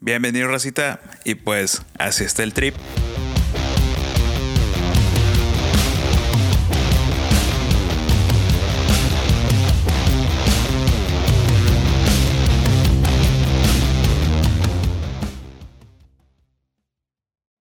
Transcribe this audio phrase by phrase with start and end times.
[0.00, 1.00] Bienvenido, Racita.
[1.24, 2.76] Y pues, así está el trip.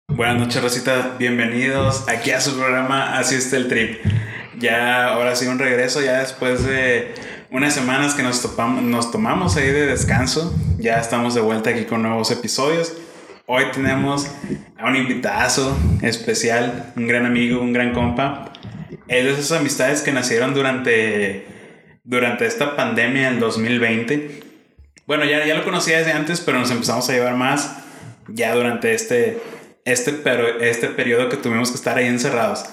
[0.07, 1.17] Buenas noches, Rosita.
[1.19, 3.99] Bienvenidos aquí a su programa Así está el trip.
[4.61, 7.15] Ya, ahora sí, un regreso, ya después de
[7.53, 10.55] unas semanas que nos, topamos, nos tomamos ahí de descanso.
[10.79, 12.95] Ya estamos de vuelta aquí con nuevos episodios.
[13.47, 14.27] Hoy tenemos
[14.79, 18.53] a un invitazo especial, un gran amigo, un gran compa.
[19.07, 21.47] Es de esas amistades que nacieron durante,
[22.05, 24.41] durante esta pandemia del 2020.
[25.07, 27.77] Bueno, ya, ya lo conocía desde antes, pero nos empezamos a llevar más
[28.29, 29.43] ya durante este,
[29.85, 32.65] este, pero, este periodo que tuvimos que estar ahí encerrados.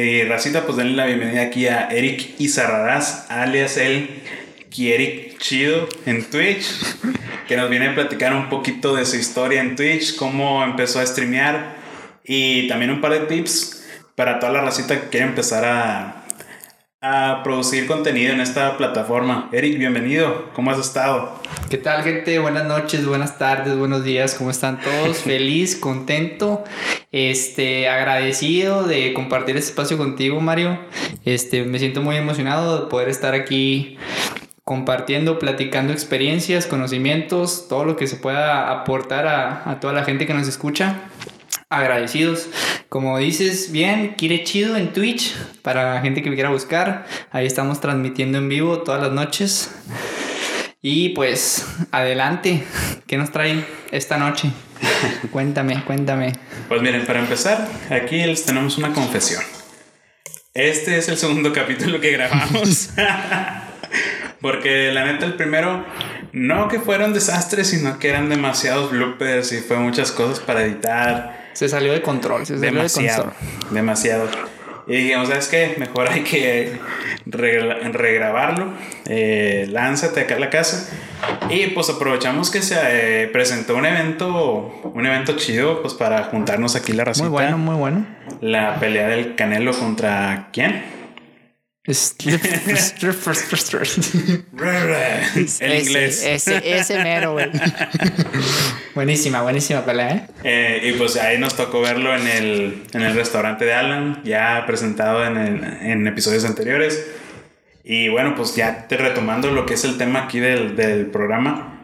[0.00, 4.22] Eh, Racita, pues denle la bienvenida aquí a Eric Izarraraz, alias el
[4.70, 6.68] Kierik Chido en Twitch,
[7.48, 11.04] que nos viene a platicar un poquito de su historia en Twitch, cómo empezó a
[11.04, 11.78] streamear
[12.22, 16.17] y también un par de tips para toda la racita que quiere empezar a,
[17.00, 19.48] a producir contenido en esta plataforma.
[19.52, 21.32] Eric, bienvenido, ¿cómo has estado?
[21.70, 22.40] ¿Qué tal gente?
[22.40, 25.18] Buenas noches, buenas tardes, buenos días, ¿cómo están todos?
[25.22, 26.64] Feliz, contento,
[27.12, 30.80] este, agradecido de compartir este espacio contigo, Mario.
[31.24, 33.96] Este, me siento muy emocionado de poder estar aquí
[34.64, 40.26] compartiendo, platicando experiencias, conocimientos, todo lo que se pueda aportar a, a toda la gente
[40.26, 41.08] que nos escucha
[41.70, 42.48] agradecidos.
[42.88, 47.06] Como dices bien, quiere chido en Twitch para la gente que me quiera buscar.
[47.30, 49.70] Ahí estamos transmitiendo en vivo todas las noches.
[50.80, 52.64] Y pues, adelante,
[53.06, 54.52] ¿qué nos trae esta noche?
[55.32, 56.32] cuéntame, cuéntame.
[56.68, 59.42] Pues miren, para empezar, aquí les tenemos una confesión.
[60.54, 62.90] Este es el segundo capítulo que grabamos.
[64.40, 65.84] Porque la neta, el primero,
[66.32, 71.37] no que fueron desastres, sino que eran demasiados bloopers y fue muchas cosas para editar.
[71.58, 73.74] Se salió de control, se salió demasiado, de control.
[73.74, 74.28] Demasiado.
[74.86, 75.74] Y dijimos, ¿sabes qué?
[75.76, 76.78] Mejor hay que
[77.26, 78.74] regrabarlo.
[79.06, 80.88] Eh, lánzate acá a la casa.
[81.50, 86.76] Y pues aprovechamos que se eh, presentó un evento, un evento chido, pues para juntarnos
[86.76, 87.28] aquí la racita.
[87.28, 88.06] Muy bueno, muy bueno.
[88.40, 90.84] La pelea del Canelo contra quién?
[95.60, 96.24] el inglés.
[96.24, 97.50] Ese, ese mero, güey.
[98.94, 100.28] buenísima, buenísima pelea, ¿eh?
[100.44, 100.88] ¿eh?
[100.88, 105.24] Y pues ahí nos tocó verlo en el, en el restaurante de Alan, ya presentado
[105.24, 107.06] en, en episodios anteriores.
[107.84, 111.80] Y bueno, pues ya te retomando lo que es el tema aquí del, del programa.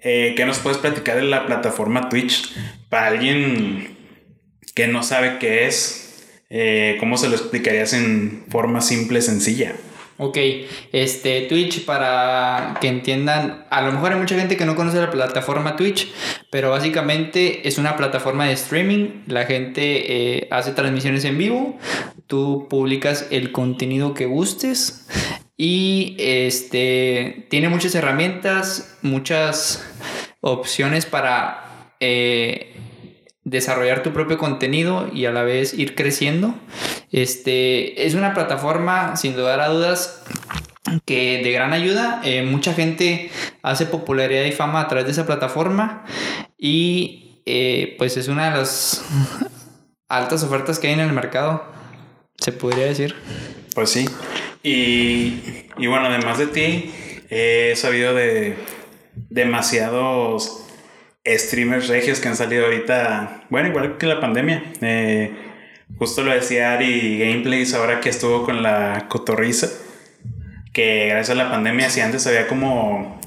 [0.00, 2.54] Eh, ¿Qué nos puedes platicar de la plataforma Twitch?
[2.88, 3.96] Para alguien
[4.74, 6.07] que no sabe qué es,
[6.50, 9.74] eh, ¿cómo se lo explicarías en forma simple, sencilla?
[10.20, 10.36] Ok,
[10.90, 15.12] este Twitch para que entiendan, a lo mejor hay mucha gente que no conoce la
[15.12, 16.12] plataforma Twitch,
[16.50, 21.78] pero básicamente es una plataforma de streaming, la gente eh, hace transmisiones en vivo,
[22.26, 25.06] tú publicas el contenido que gustes
[25.56, 29.84] y este tiene muchas herramientas, muchas
[30.40, 32.74] opciones para eh,
[33.50, 36.54] desarrollar tu propio contenido y a la vez ir creciendo.
[37.10, 40.22] Este es una plataforma, sin lugar a dudas,
[41.04, 42.20] que de gran ayuda.
[42.24, 43.30] Eh, mucha gente
[43.62, 46.04] hace popularidad y fama a través de esa plataforma
[46.56, 49.04] y eh, pues es una de las
[50.08, 51.64] altas ofertas que hay en el mercado,
[52.36, 53.14] se podría decir.
[53.74, 54.08] Pues sí.
[54.62, 56.92] Y, y bueno, además de ti,
[57.30, 58.56] he sabido de
[59.30, 60.67] demasiados
[61.36, 64.62] streamers regios que han salido ahorita, bueno, igual que la pandemia.
[64.80, 65.32] Eh,
[65.98, 69.68] justo lo decía Ari Gameplays ahora que estuvo con la cotorriza,
[70.72, 73.20] que gracias a la pandemia, si antes había como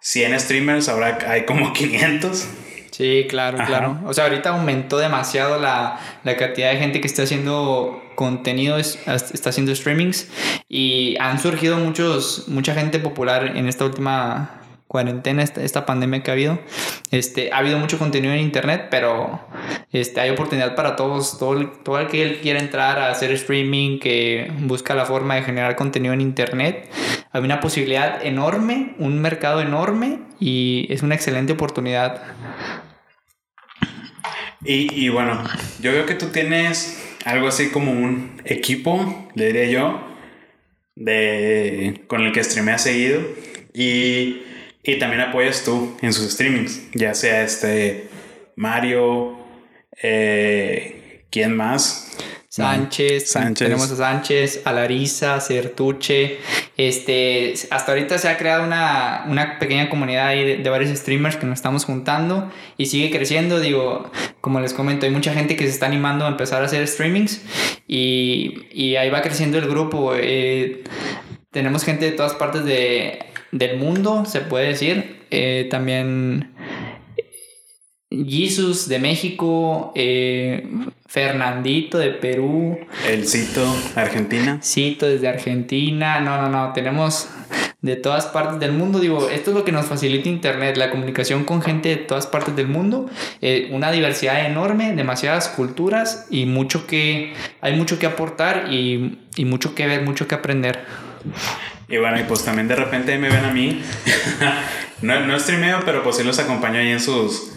[0.00, 2.48] 100 streamers, ahora hay como 500.
[2.90, 4.00] Sí, claro, claro.
[4.06, 9.50] O sea, ahorita aumentó demasiado la, la, cantidad de gente que está haciendo contenido, está
[9.50, 10.28] haciendo streamings
[10.66, 14.62] y han surgido muchos, mucha gente popular en esta última
[14.96, 16.58] cuarentena, esta, esta, pandemia que ha habido.
[17.10, 19.46] Este, ha habido mucho contenido en internet, pero
[19.92, 24.50] este, hay oportunidad para todos, todo, todo el que quiera entrar a hacer streaming, que
[24.60, 26.88] busca la forma de generar contenido en internet.
[27.30, 32.22] Hay una posibilidad enorme, un mercado enorme y es una excelente oportunidad.
[34.64, 35.44] Y, y bueno,
[35.78, 40.00] yo veo que tú tienes algo así como un equipo, le diré yo,
[40.94, 43.20] de, con el que streameas seguido.
[43.74, 44.45] Y
[44.86, 48.08] y también apoyas tú en sus streamings, ya sea este
[48.54, 49.36] Mario,
[50.00, 52.16] eh, ¿quién más?
[52.48, 53.66] Sánchez, Sánchez.
[53.66, 56.38] tenemos a Sánchez, a Larisa, Certuche.
[56.78, 61.36] Este, hasta ahorita se ha creado una, una pequeña comunidad ahí de, de varios streamers
[61.36, 63.60] que nos estamos juntando y sigue creciendo.
[63.60, 64.10] Digo,
[64.40, 67.42] como les comento, hay mucha gente que se está animando a empezar a hacer streamings
[67.86, 70.14] y, y ahí va creciendo el grupo.
[70.16, 70.82] Eh,
[71.50, 73.18] tenemos gente de todas partes de,
[73.52, 75.24] del mundo, se puede decir.
[75.30, 76.54] Eh, también
[78.10, 80.68] Jesus de México, eh,
[81.06, 82.78] Fernandito de Perú,
[83.08, 83.64] El Cito,
[83.94, 84.60] Argentina.
[84.62, 86.20] Cito desde Argentina.
[86.20, 87.28] No, no, no, tenemos
[87.82, 89.00] de todas partes del mundo.
[89.00, 92.54] Digo, esto es lo que nos facilita Internet, la comunicación con gente de todas partes
[92.54, 93.06] del mundo.
[93.40, 99.44] Eh, una diversidad enorme, demasiadas culturas y mucho que, hay mucho que aportar y, y
[99.44, 100.84] mucho que ver, mucho que aprender.
[101.88, 103.82] Y bueno, y pues también de repente me ven a mí.
[105.02, 107.52] no, no streameo, pero pues sí los acompaño ahí en sus.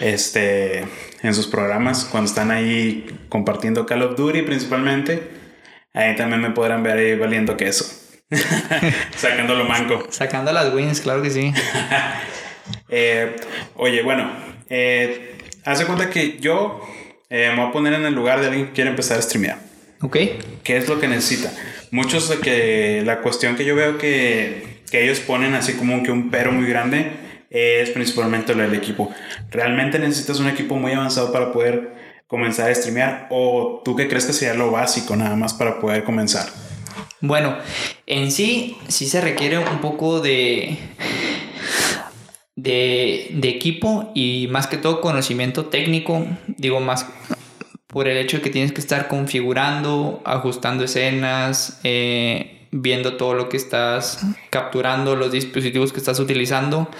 [0.00, 0.84] Este.
[1.22, 2.04] En sus programas.
[2.04, 5.28] Cuando están ahí compartiendo Call of Duty principalmente.
[5.92, 7.84] Ahí también me podrán ver ahí valiendo queso.
[9.16, 10.06] Sacando lo manco.
[10.10, 11.52] Sacando las wins, claro que sí.
[12.88, 13.36] Eh,
[13.76, 14.30] oye, bueno.
[14.70, 15.36] Eh,
[15.66, 16.80] hace cuenta que yo
[17.28, 19.58] eh, me voy a poner en el lugar de alguien que quiere empezar a streamear.
[20.04, 20.18] ¿Ok?
[20.62, 21.50] ¿Qué es lo que necesita?
[21.90, 26.10] Muchos de que la cuestión que yo veo que, que ellos ponen así como que
[26.10, 27.12] un pero muy grande
[27.48, 29.10] es principalmente lo del equipo.
[29.50, 31.94] ¿Realmente necesitas un equipo muy avanzado para poder
[32.26, 33.28] comenzar a streamear?
[33.30, 36.50] ¿O tú qué crees que sería lo básico nada más para poder comenzar?
[37.22, 37.56] Bueno,
[38.04, 40.76] en sí, sí se requiere un poco de,
[42.56, 46.26] de, de equipo y más que todo conocimiento técnico.
[46.46, 47.06] Digo, más
[47.94, 53.48] por el hecho de que tienes que estar configurando, ajustando escenas, eh, viendo todo lo
[53.48, 56.90] que estás capturando, los dispositivos que estás utilizando.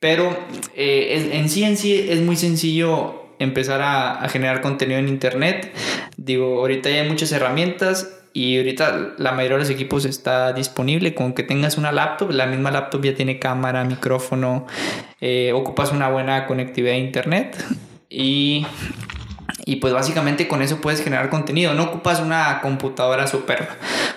[0.00, 0.34] Pero
[0.74, 5.70] eh, en sí, en sí es muy sencillo empezar a, a generar contenido en internet.
[6.16, 11.14] Digo, ahorita ya hay muchas herramientas y ahorita la mayoría de los equipos está disponible.
[11.14, 14.66] Con que tengas una laptop, la misma laptop ya tiene cámara, micrófono,
[15.20, 17.62] eh, ocupas una buena conectividad a internet
[18.08, 18.66] y
[19.68, 21.74] y pues básicamente con eso puedes generar contenido.
[21.74, 23.68] No ocupas una computadora súper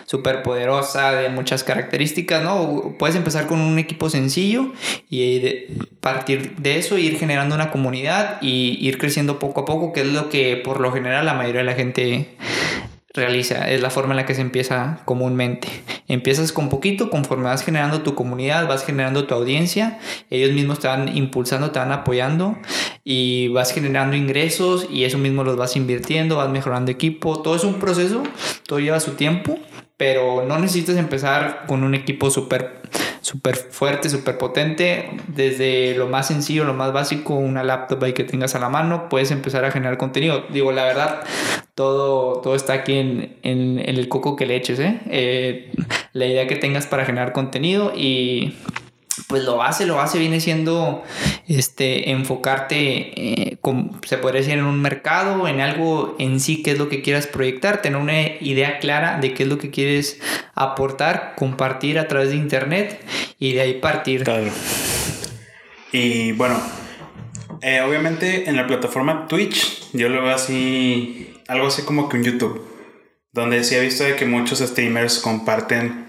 [0.05, 2.95] super poderosa de muchas características, ¿no?
[2.97, 4.71] Puedes empezar con un equipo sencillo
[5.09, 5.67] y de
[5.99, 10.07] partir de eso ir generando una comunidad y ir creciendo poco a poco, que es
[10.07, 12.29] lo que por lo general la mayoría de la gente
[13.13, 15.67] realiza, es la forma en la que se empieza comúnmente.
[16.07, 19.99] Empiezas con poquito, conforme vas generando tu comunidad, vas generando tu audiencia,
[20.29, 22.57] ellos mismos te van impulsando, te van apoyando
[23.03, 27.63] y vas generando ingresos y eso mismo los vas invirtiendo, vas mejorando equipo, todo es
[27.63, 28.23] un proceso,
[28.67, 29.57] todo lleva su tiempo,
[29.97, 32.81] pero no necesitas empezar con un equipo súper
[33.21, 38.23] súper fuerte, súper potente, desde lo más sencillo, lo más básico, una laptop ahí que
[38.23, 40.43] tengas a la mano, puedes empezar a generar contenido.
[40.49, 41.21] Digo, la verdad,
[41.75, 44.99] todo, todo está aquí en, en- en el coco que le eches, ¿eh?
[45.09, 45.71] Eh,
[46.13, 48.55] La idea que tengas para generar contenido y
[49.27, 51.03] pues lo base, lo base viene siendo
[51.47, 56.71] este, enfocarte, eh, como se podría decir, en un mercado, en algo en sí, qué
[56.71, 60.19] es lo que quieras proyectar, tener una idea clara de qué es lo que quieres
[60.55, 63.03] aportar, compartir a través de internet
[63.39, 64.23] y de ahí partir.
[64.23, 64.51] Claro.
[65.91, 66.61] Y bueno,
[67.61, 72.23] eh, obviamente en la plataforma Twitch, yo lo veo así, algo así como que un
[72.23, 72.65] YouTube,
[73.33, 76.07] donde sí he visto de que muchos streamers comparten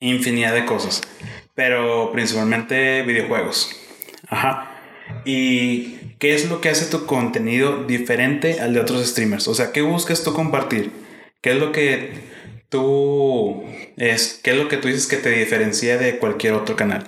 [0.00, 1.02] infinidad de cosas,
[1.60, 3.76] pero principalmente videojuegos.
[4.30, 4.80] Ajá.
[5.26, 9.46] ¿Y qué es lo que hace tu contenido diferente al de otros streamers?
[9.46, 10.90] O sea, ¿qué buscas tú compartir?
[11.42, 12.12] ¿Qué es lo que
[12.70, 13.62] tú
[13.98, 17.04] es qué es lo que tú dices que te diferencia de cualquier otro canal?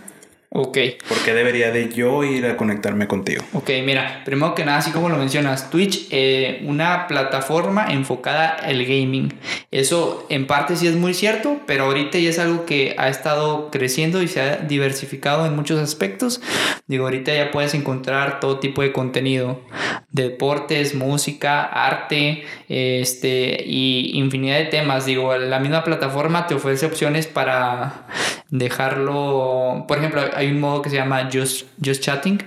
[0.55, 0.77] Ok.
[1.09, 3.43] ¿Por qué debería de yo ir a conectarme contigo?
[3.55, 8.85] Ok, mira, primero que nada, así como lo mencionas, Twitch, eh, una plataforma enfocada al
[8.85, 9.33] gaming.
[9.71, 13.71] Eso en parte sí es muy cierto, pero ahorita ya es algo que ha estado
[13.71, 16.43] creciendo y se ha diversificado en muchos aspectos.
[16.87, 19.63] Digo, ahorita ya puedes encontrar todo tipo de contenido,
[20.11, 25.07] deportes, música, arte, este, y infinidad de temas.
[25.07, 28.07] Digo, la misma plataforma te ofrece opciones para
[28.53, 32.39] dejarlo, por ejemplo, hay un modo que se llama Just, Just Chatting,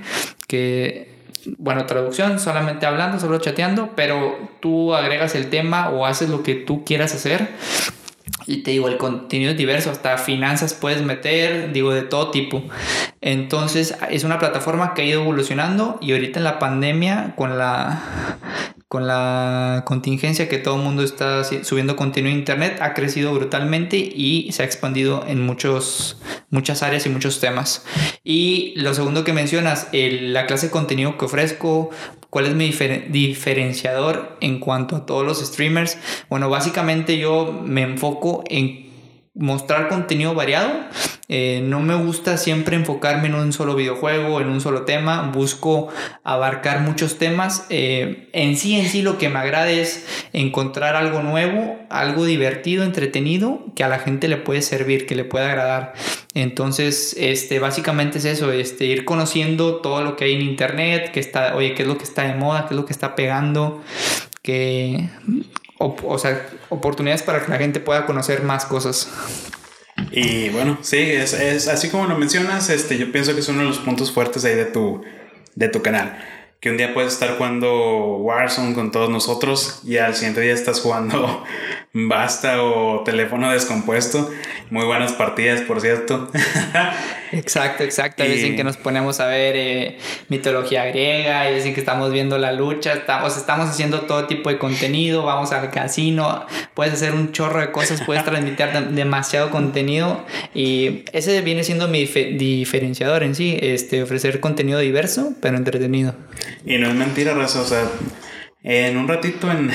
[0.47, 1.09] que,
[1.57, 6.53] bueno, traducción, solamente hablando, solo chateando, pero tú agregas el tema o haces lo que
[6.53, 7.49] tú quieras hacer.
[8.45, 12.61] Y te digo, el contenido es diverso, hasta finanzas puedes meter, digo, de todo tipo.
[13.21, 18.37] Entonces, es una plataforma que ha ido evolucionando y ahorita en la pandemia, con la,
[18.95, 23.97] con la contingencia que todo el mundo está subiendo contenido a internet, ha crecido brutalmente
[23.97, 26.17] y se ha expandido en muchos,
[26.49, 27.83] muchas áreas y muchos temas.
[28.23, 31.89] Y lo segundo que mencionas, el- la clase de contenido que ofrezco,
[32.29, 32.69] ¿Cuál es mi
[33.09, 35.97] diferenciador en cuanto a todos los streamers?
[36.29, 38.89] Bueno, básicamente yo me enfoco en
[39.33, 40.69] mostrar contenido variado.
[41.27, 45.31] Eh, no me gusta siempre enfocarme en un solo videojuego, en un solo tema.
[45.33, 45.89] Busco
[46.23, 47.65] abarcar muchos temas.
[47.69, 52.83] Eh, en sí, en sí, lo que me agrada es encontrar algo nuevo, algo divertido,
[52.83, 55.93] entretenido, que a la gente le puede servir, que le pueda agradar.
[56.33, 61.19] Entonces, este, básicamente es eso, este, ir conociendo todo lo que hay en internet, que
[61.19, 63.81] está, oye, qué es lo que está de moda, qué es lo que está pegando,
[64.41, 65.09] que
[65.77, 69.09] o, sea, oportunidades para que la gente pueda conocer más cosas.
[70.11, 73.59] Y bueno, sí, es, es, así como lo mencionas, este, yo pienso que es uno
[73.59, 75.03] de los puntos fuertes ahí de tu,
[75.55, 76.17] de tu canal.
[76.65, 80.81] Que un día puedes estar jugando Warzone con todos nosotros y al siguiente día estás
[80.81, 81.43] jugando
[81.93, 84.29] Basta o Teléfono Descompuesto.
[84.69, 86.27] Muy buenas partidas, por cierto.
[87.31, 88.23] Exacto, exacto.
[88.23, 88.29] Y...
[88.29, 89.97] Dicen que nos ponemos a ver eh,
[90.29, 94.57] mitología griega, y dicen que estamos viendo la lucha, estamos, estamos haciendo todo tipo de
[94.57, 101.03] contenido, vamos al casino, puedes hacer un chorro de cosas, puedes transmitir demasiado contenido y
[101.11, 106.15] ese viene siendo mi diferenciador en sí, este, ofrecer contenido diverso, pero entretenido.
[106.65, 107.83] Y no es mentira, Raza, o sea,
[108.63, 109.71] en un ratito, en,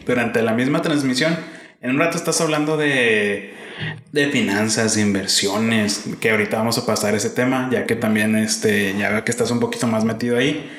[0.06, 1.36] durante la misma transmisión,
[1.80, 3.54] en un rato estás hablando de
[4.12, 8.94] de finanzas, de inversiones, que ahorita vamos a pasar ese tema, ya que también este,
[8.96, 10.70] ya veo que estás un poquito más metido ahí.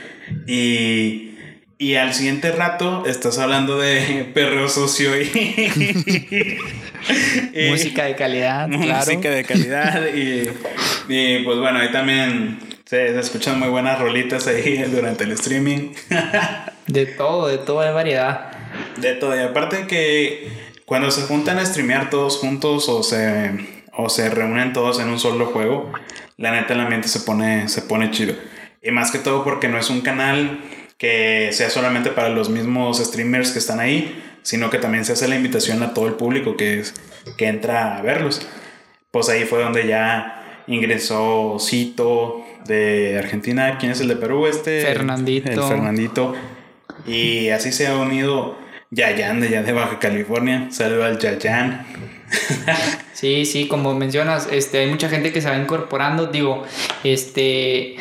[0.47, 1.35] Y,
[1.77, 6.57] y al siguiente rato estás hablando de perro socio y,
[7.69, 8.67] música de calidad.
[8.69, 10.49] Música de calidad y,
[11.09, 15.93] y, pues bueno, ahí también se, se, escuchan muy buenas rolitas ahí durante el streaming.
[16.87, 18.51] de todo, de toda variedad.
[18.97, 20.49] De todo, y aparte que
[20.85, 23.51] cuando se juntan a streamear todos juntos o se,
[23.93, 25.91] o se reúnen todos en un solo juego,
[26.37, 28.35] la neta el ambiente se pone, se pone chido.
[28.83, 30.59] Y más que todo porque no es un canal
[30.97, 35.27] que sea solamente para los mismos streamers que están ahí, sino que también se hace
[35.27, 36.83] la invitación a todo el público que,
[37.35, 38.47] que entra a verlos.
[39.09, 43.77] Pues ahí fue donde ya ingresó Cito de Argentina.
[43.79, 44.47] ¿Quién es el de Perú?
[44.47, 44.81] Este.
[44.81, 45.49] Fernandito.
[45.49, 46.35] El Fernandito.
[47.07, 48.57] Y así se ha unido
[48.91, 50.67] Yayan de ya de Baja California.
[50.71, 51.85] Saludo al Yayan.
[53.13, 56.27] sí, sí, como mencionas, este, hay mucha gente que se va incorporando.
[56.27, 56.63] Digo,
[57.03, 57.95] este.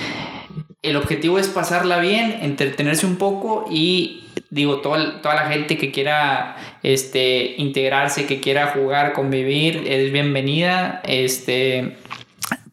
[0.83, 5.90] El objetivo es pasarla bien, entretenerse un poco y digo, toda, toda la gente que
[5.90, 11.00] quiera este, integrarse, que quiera jugar, convivir, es bienvenida.
[11.04, 11.97] Este,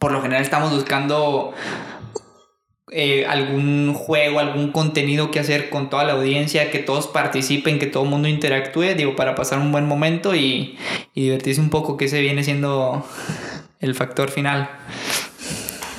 [0.01, 1.53] por lo general estamos buscando
[2.91, 7.85] eh, algún juego, algún contenido que hacer con toda la audiencia, que todos participen, que
[7.85, 10.75] todo el mundo interactúe, digo, para pasar un buen momento y,
[11.13, 13.05] divertirse un poco, que ese viene siendo
[13.79, 14.71] el factor final.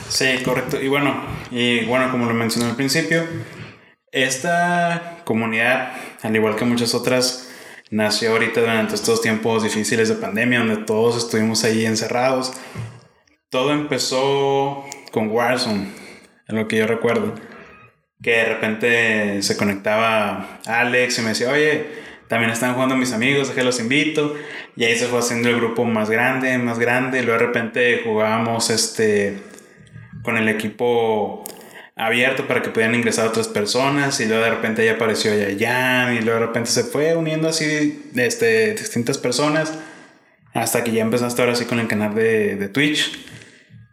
[0.09, 0.83] Sí, correcto.
[0.83, 3.25] Y bueno, y bueno, como lo mencioné al principio,
[4.11, 5.93] esta comunidad,
[6.23, 7.51] al igual que muchas otras,
[7.91, 12.53] nació ahorita durante estos tiempos difíciles de pandemia, donde todos estuvimos ahí encerrados.
[13.53, 15.89] Todo empezó con Warzone
[16.49, 17.35] lo que yo recuerdo.
[18.23, 21.85] Que de repente se conectaba Alex y me decía, oye,
[22.29, 24.35] también están jugando mis amigos, que los invito.
[24.75, 27.23] Y ahí se fue haciendo el grupo más grande, más grande.
[27.23, 29.37] Luego de repente jugábamos este,
[30.23, 31.45] con el equipo
[31.95, 34.19] abierto para que pudieran ingresar otras personas.
[34.21, 36.15] Y luego de repente ya apareció Yayan.
[36.15, 39.79] Y luego de repente se fue uniendo así este, distintas personas.
[40.55, 43.31] Hasta que ya empezaste ahora así con el canal de, de Twitch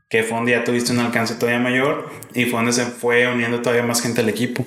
[0.09, 3.61] que fue un día tuviste un alcance todavía mayor y fue donde se fue uniendo
[3.61, 4.65] todavía más gente al equipo.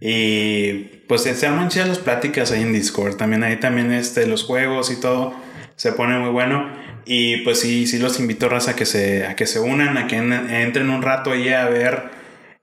[0.00, 0.72] Y
[1.08, 4.90] pues se arman chidas las pláticas ahí en Discord, también ahí también este, los juegos
[4.90, 5.34] y todo
[5.76, 6.70] se pone muy bueno.
[7.06, 10.16] Y pues sí, sí los invito a que se, a que se unan, a que
[10.16, 12.10] entren un rato ahí a ver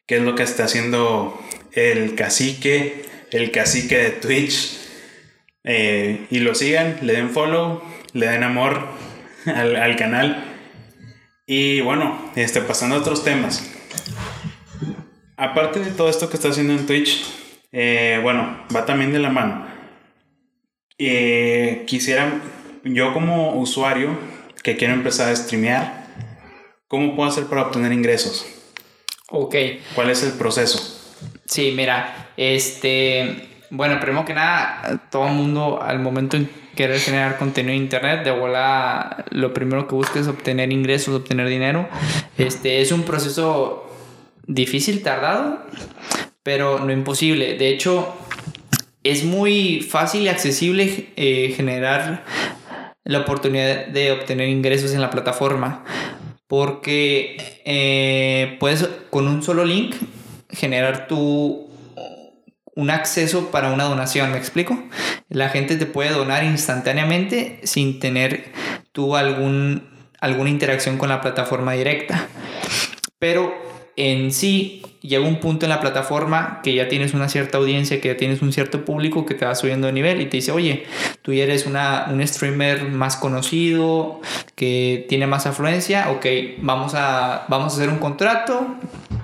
[0.05, 1.39] qué es lo que está haciendo
[1.73, 4.77] el cacique, el cacique de Twitch.
[5.63, 8.87] Eh, y lo sigan, le den follow, le den amor
[9.47, 10.56] al, al canal.
[11.49, 13.65] Y bueno, este, pasando a otros temas.
[15.37, 17.23] Aparte de todo esto que está haciendo en Twitch,
[17.71, 19.65] eh, bueno, va también de la mano.
[20.97, 22.41] Eh, quisiera,
[22.83, 24.19] yo como usuario
[24.61, 26.07] que quiero empezar a streamear,
[26.89, 28.45] ¿cómo puedo hacer para obtener ingresos?
[29.29, 29.55] Ok.
[29.95, 31.15] ¿Cuál es el proceso?
[31.45, 37.37] Sí, mira, este, bueno, primero que nada, todo el mundo al momento en querer generar
[37.37, 41.89] contenido en internet, de volada lo primero que busca es obtener ingresos, obtener dinero.
[42.37, 43.91] Este es un proceso
[44.45, 45.59] difícil, tardado,
[46.43, 47.57] pero no imposible.
[47.57, 48.15] De hecho,
[49.03, 52.23] es muy fácil y accesible eh, generar
[53.03, 55.83] la oportunidad de obtener ingresos en la plataforma.
[56.47, 59.95] Porque eh, puedes con un solo link
[60.49, 61.66] generar tu
[62.77, 64.77] un acceso para una donación, ¿me explico?
[65.29, 68.51] La gente te puede donar instantáneamente sin tener
[68.91, 69.81] tú algún,
[70.19, 72.27] alguna interacción con la plataforma directa.
[73.17, 73.51] Pero
[73.95, 78.09] en sí llega un punto en la plataforma que ya tienes una cierta audiencia, que
[78.09, 80.85] ya tienes un cierto público que te va subiendo de nivel y te dice, oye,
[81.23, 84.21] tú eres una, un streamer más conocido,
[84.53, 86.25] que tiene más afluencia, ok,
[86.59, 88.77] vamos a, vamos a hacer un contrato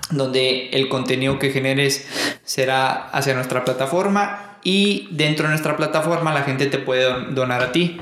[0.09, 2.07] donde el contenido que generes
[2.43, 7.71] será hacia nuestra plataforma y dentro de nuestra plataforma la gente te puede donar a
[7.71, 7.97] ti.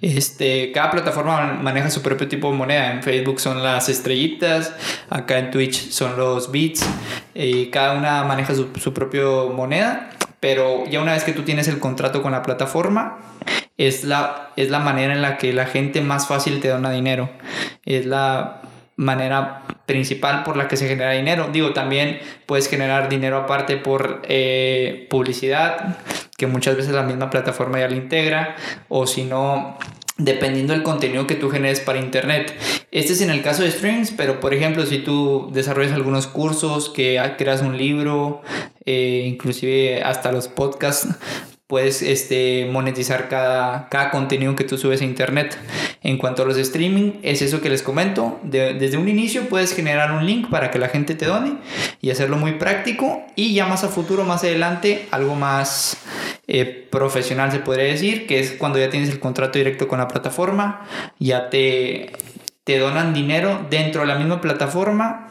[0.00, 2.92] Este, cada plataforma maneja su propio tipo de moneda.
[2.92, 4.74] En Facebook son las estrellitas,
[5.10, 6.86] acá en Twitch son los bits,
[7.34, 8.92] y cada una maneja su, su
[9.54, 10.10] moneda.
[10.40, 13.18] Pero ya una vez que tú tienes el contrato con la plataforma,
[13.78, 17.30] es la, es la manera en la que la gente más fácil te dona dinero.
[17.84, 18.62] Es la
[18.96, 21.50] manera principal por la que se genera dinero.
[21.52, 25.98] Digo, también puedes generar dinero aparte por eh, publicidad,
[26.36, 28.56] que muchas veces la misma plataforma ya la integra,
[28.88, 29.78] o si no,
[30.18, 32.54] dependiendo del contenido que tú generes para internet.
[32.90, 36.88] Este es en el caso de streams, pero por ejemplo, si tú desarrollas algunos cursos,
[36.88, 38.42] que creas un libro,
[38.86, 41.08] eh, inclusive hasta los podcasts,
[41.66, 45.58] puedes este, monetizar cada, cada contenido que tú subes a internet.
[46.02, 48.38] En cuanto a los streaming, es eso que les comento.
[48.44, 51.56] desde un inicio puedes generar un link para que la gente te done
[52.00, 53.24] y hacerlo muy práctico.
[53.34, 55.96] Y ya más a futuro, más adelante, algo más
[56.46, 60.06] eh, profesional se podría decir, que es cuando ya tienes el contrato directo con la
[60.06, 60.86] plataforma,
[61.18, 62.12] ya te,
[62.62, 65.28] te donan dinero dentro de la misma plataforma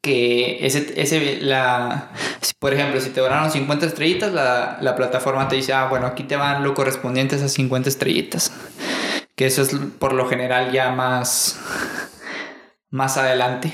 [0.00, 2.10] que ese, ese, la,
[2.58, 6.22] por ejemplo, si te donaron 50 estrellitas, la, la, plataforma te dice, ah, bueno, aquí
[6.22, 8.52] te van lo correspondiente a esas 50 estrellitas.
[9.36, 11.58] Que eso es por lo general ya más,
[12.90, 13.72] más adelante.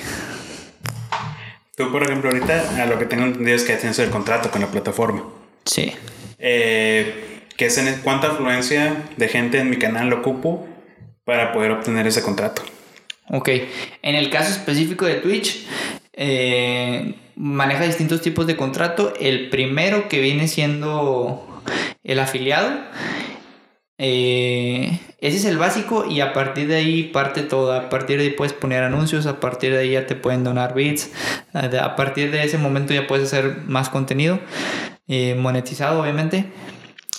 [1.76, 4.62] Tú, por ejemplo, ahorita a lo que tengo entendido es que tienes el contrato con
[4.62, 5.24] la plataforma.
[5.64, 5.92] Sí.
[6.38, 10.66] Eh, ¿qué es en, ¿Cuánta afluencia de gente en mi canal lo ocupo
[11.24, 12.62] para poder obtener ese contrato?
[13.28, 13.48] Ok,
[14.02, 15.66] en el caso específico de Twitch,
[16.16, 19.12] eh, maneja distintos tipos de contrato.
[19.20, 21.62] El primero que viene siendo
[22.02, 22.70] el afiliado.
[23.98, 27.72] Eh, ese es el básico y a partir de ahí parte todo.
[27.72, 30.74] A partir de ahí puedes poner anuncios, a partir de ahí ya te pueden donar
[30.74, 31.10] bits.
[31.52, 34.40] A partir de ese momento ya puedes hacer más contenido
[35.08, 36.46] eh, monetizado, obviamente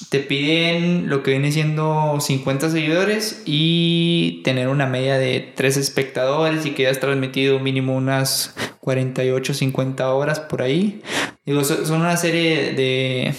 [0.09, 6.65] te piden lo que viene siendo 50 seguidores y tener una media de 3 espectadores
[6.65, 11.01] y que hayas transmitido mínimo unas 48, 50 horas por ahí.
[11.45, 13.33] Digo, son una serie de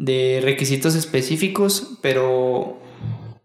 [0.00, 2.80] de requisitos específicos, pero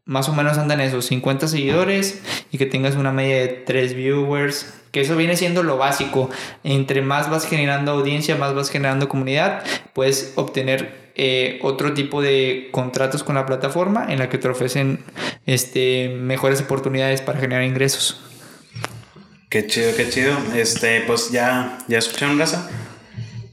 [0.05, 4.73] más o menos andan esos 50 seguidores y que tengas una media de 3 viewers,
[4.95, 6.29] que eso viene siendo lo básico.
[6.63, 12.69] Entre más vas generando audiencia, más vas generando comunidad, puedes obtener eh, otro tipo de
[12.71, 15.03] contratos con la plataforma en la que te ofrecen
[15.45, 18.21] este, mejores oportunidades para generar ingresos.
[19.49, 20.33] Qué chido, qué chido.
[20.55, 22.69] Este, pues ya, ya escucharon, raza.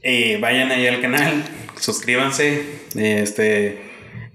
[0.01, 1.43] Y vayan ahí al canal,
[1.77, 2.63] suscríbanse,
[2.95, 3.81] este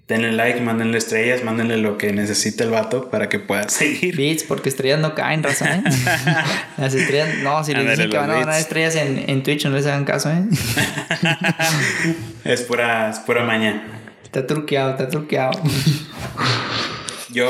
[0.09, 4.17] denle like, mándenle estrellas, mándenle lo que necesite el vato para que pueda seguir.
[4.17, 5.83] Bits, porque estrellas no caen, raza, ¿eh?
[6.79, 9.77] Las estrellas, no, si les dicen que van a ganar estrellas en, en, Twitch, no
[9.77, 10.43] les hagan caso, ¿eh?
[12.45, 13.87] es pura, es pura maña.
[14.25, 15.61] Está truqueado, está truqueado.
[17.31, 17.49] Yo,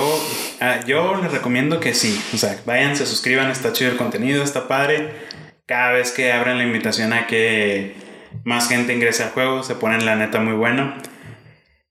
[0.61, 2.21] ah, yo les recomiendo que sí.
[2.35, 5.13] O sea, vayan, se suscriban, está chido el contenido, está padre.
[5.67, 7.95] Cada vez que abren la invitación a que
[8.45, 10.95] más gente ingrese al juego, se ponen la neta muy bueno.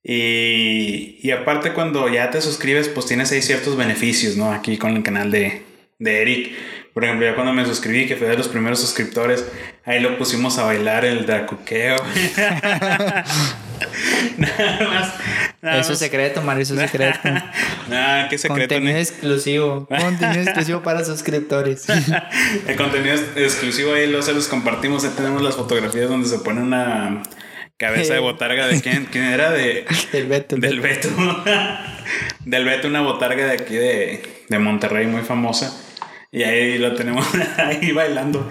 [0.10, 4.54] Y, y, aparte cuando ya te suscribes, pues tienes ahí ciertos beneficios, ¿no?
[4.54, 5.64] Aquí con el canal de,
[6.00, 6.56] de Eric.
[6.94, 9.46] Por ejemplo, ya cuando me suscribí, que fue de los primeros suscriptores,
[9.84, 11.98] ahí lo pusimos a bailar el dracuqueo.
[14.38, 14.88] nada
[15.62, 15.80] más.
[15.82, 17.20] eso es secreto, Mario, eso es secreto.
[17.90, 18.76] Nada, qué secreto.
[18.76, 19.88] Contenido exclusivo.
[19.88, 21.86] Contenido exclusivo para suscriptores.
[22.68, 25.04] el contenido exclusivo ahí lo se los compartimos.
[25.04, 27.22] Ahí tenemos las fotografías donde se pone una
[27.78, 29.06] Cabeza de botarga de quién?
[29.06, 29.52] ¿Quién era?
[29.52, 30.56] De, del Beto.
[30.56, 31.10] Del Beto.
[32.46, 35.80] del Beto, una botarga de aquí de, de Monterrey muy famosa.
[36.32, 37.26] Y ahí lo tenemos
[37.58, 38.50] ahí bailando.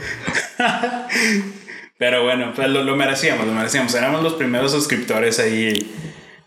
[1.98, 3.94] Pero bueno, pues lo, lo, merecíamos, lo merecíamos.
[3.94, 5.94] Éramos los primeros suscriptores ahí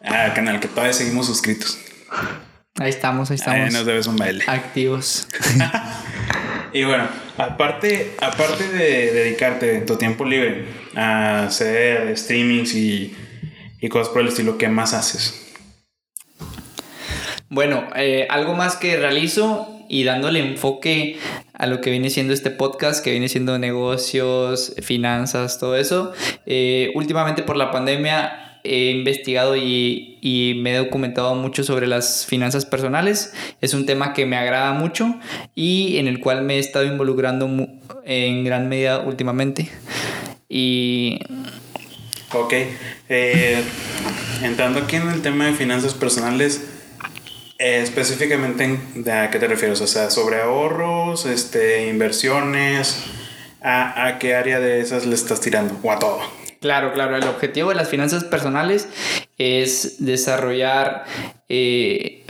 [0.01, 1.77] al canal, que todavía seguimos suscritos.
[2.79, 3.59] Ahí estamos, ahí estamos.
[3.59, 4.43] Ahí nos debes un baile.
[4.47, 5.27] Activos.
[6.73, 13.15] Y bueno, aparte, aparte de dedicarte en tu tiempo libre a hacer streamings y,
[13.79, 15.45] y cosas por el estilo, ¿qué más haces?
[17.49, 21.17] Bueno, eh, algo más que realizo y dándole enfoque
[21.53, 26.13] a lo que viene siendo este podcast, que viene siendo negocios, finanzas, todo eso.
[26.45, 32.25] Eh, últimamente por la pandemia he investigado y, y, me he documentado mucho sobre las
[32.25, 33.33] finanzas personales.
[33.61, 35.15] Es un tema que me agrada mucho
[35.55, 37.49] y en el cual me he estado involucrando
[38.05, 39.69] en gran medida últimamente.
[40.47, 41.19] Y...
[42.33, 42.53] Ok.
[43.09, 43.63] Eh,
[44.43, 46.61] entrando aquí en el tema de finanzas personales,
[47.57, 48.79] eh, específicamente,
[49.11, 49.81] ¿a qué te refieres?
[49.81, 53.03] O sea, sobre ahorros, este, inversiones,
[53.61, 55.77] ¿a, ¿a qué área de esas le estás tirando?
[55.83, 56.21] ¿O a todo?
[56.59, 57.15] Claro, claro.
[57.15, 58.89] El objetivo de las finanzas personales
[59.37, 61.05] es desarrollar,
[61.47, 62.25] eh,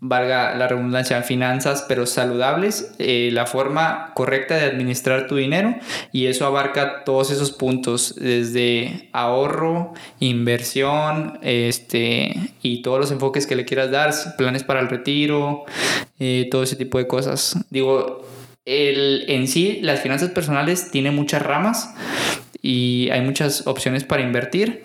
[0.00, 5.76] valga la redundancia, finanzas, pero saludables, eh, la forma correcta de administrar tu dinero
[6.12, 13.54] y eso abarca todos esos puntos, desde ahorro, inversión, este, y todos los enfoques que
[13.54, 15.64] le quieras dar, planes para el retiro,
[16.18, 17.56] eh, todo ese tipo de cosas.
[17.70, 18.26] Digo,
[18.64, 21.94] el, en sí, las finanzas personales tienen muchas ramas
[22.62, 24.84] y hay muchas opciones para invertir.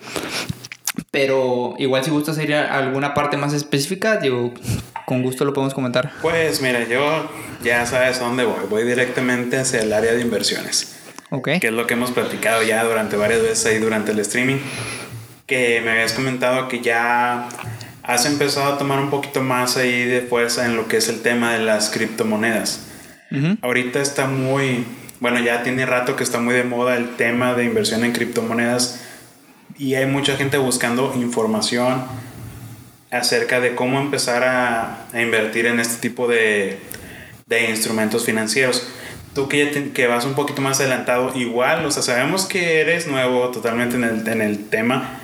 [1.10, 4.54] Pero igual si gustas ir a alguna parte más específica, digo,
[5.06, 6.12] con gusto lo podemos comentar.
[6.22, 7.28] Pues mira, yo
[7.62, 8.60] ya sabes a dónde voy.
[8.70, 10.96] Voy directamente hacia el área de inversiones.
[11.30, 11.50] Ok.
[11.60, 14.58] Que es lo que hemos platicado ya durante varias veces ahí durante el streaming.
[15.46, 17.48] Que me habías comentado que ya
[18.02, 21.22] has empezado a tomar un poquito más ahí de fuerza en lo que es el
[21.22, 22.86] tema de las criptomonedas.
[23.62, 24.84] Ahorita está muy,
[25.24, 29.00] bueno, ya tiene rato que está muy de moda el tema de inversión en criptomonedas
[29.78, 32.04] y hay mucha gente buscando información
[33.10, 36.78] acerca de cómo empezar a, invertir en este tipo de,
[37.46, 38.86] de instrumentos financieros.
[39.34, 43.48] Tú que, que vas un poquito más adelantado, igual, o sea, sabemos que eres nuevo
[43.48, 45.20] totalmente en el, en el tema,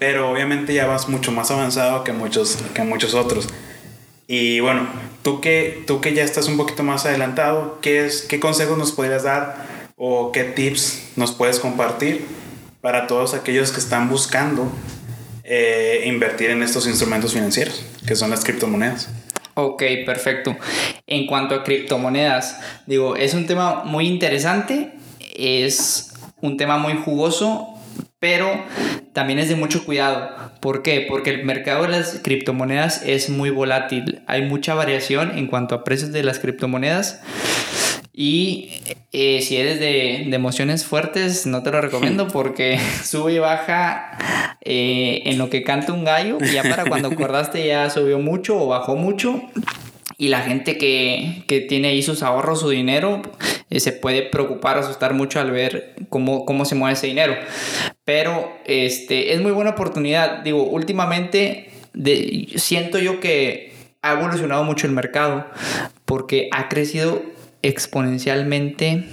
[0.00, 3.46] pero obviamente ya vas mucho más avanzado que muchos, que muchos otros.
[4.26, 4.86] Y bueno,
[5.22, 8.92] tú que, tú que ya estás un poquito más adelantado, ¿qué, es, ¿qué consejos nos
[8.92, 12.24] podrías dar o qué tips nos puedes compartir
[12.80, 14.70] para todos aquellos que están buscando
[15.44, 19.10] eh, invertir en estos instrumentos financieros, que son las criptomonedas?
[19.54, 20.56] Ok, perfecto.
[21.06, 24.92] En cuanto a criptomonedas, digo, es un tema muy interesante,
[25.36, 27.73] es un tema muy jugoso
[28.24, 28.58] pero
[29.12, 30.30] también es de mucho cuidado.
[30.60, 31.04] ¿Por qué?
[31.06, 34.22] Porque el mercado de las criptomonedas es muy volátil.
[34.26, 37.20] Hay mucha variación en cuanto a precios de las criptomonedas.
[38.14, 38.80] Y
[39.12, 45.20] eh, si eres de, emociones fuertes, no te lo recomiendo porque sube y baja eh,
[45.26, 46.38] en lo que canta un gallo.
[46.38, 49.42] Ya para cuando acordaste ya subió mucho o bajó mucho.
[50.16, 53.22] Y la gente que, que tiene ahí sus ahorros, su dinero,
[53.70, 57.36] eh, se puede preocupar, asustar mucho al ver cómo, cómo se mueve ese dinero.
[58.04, 60.38] Pero este, es muy buena oportunidad.
[60.38, 63.72] Digo, últimamente de, siento yo que
[64.02, 65.46] ha evolucionado mucho el mercado
[66.04, 67.22] porque ha crecido
[67.62, 69.04] exponencialmente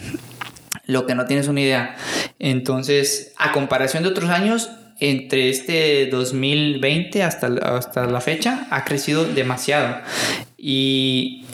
[0.86, 1.96] lo que no tienes una idea.
[2.40, 9.26] Entonces, a comparación de otros años, entre este 2020 hasta, hasta la fecha, ha crecido
[9.26, 9.98] demasiado.
[10.64, 11.46] Y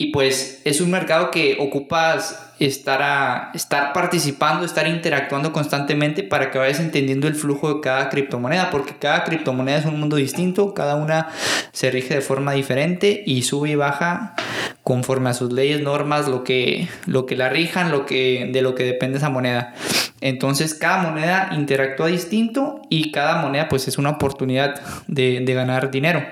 [0.00, 6.52] y pues es un mercado que ocupas estar, a, estar participando, estar interactuando constantemente para
[6.52, 10.72] que vayas entendiendo el flujo de cada criptomoneda, porque cada criptomoneda es un mundo distinto,
[10.72, 11.30] cada una
[11.72, 14.36] se rige de forma diferente y sube y baja
[14.84, 18.76] conforme a sus leyes, normas, lo que, lo que la rijan, lo que, de lo
[18.76, 19.74] que depende esa moneda.
[20.20, 25.90] Entonces cada moneda interactúa distinto y cada moneda pues es una oportunidad de, de ganar
[25.90, 26.24] dinero.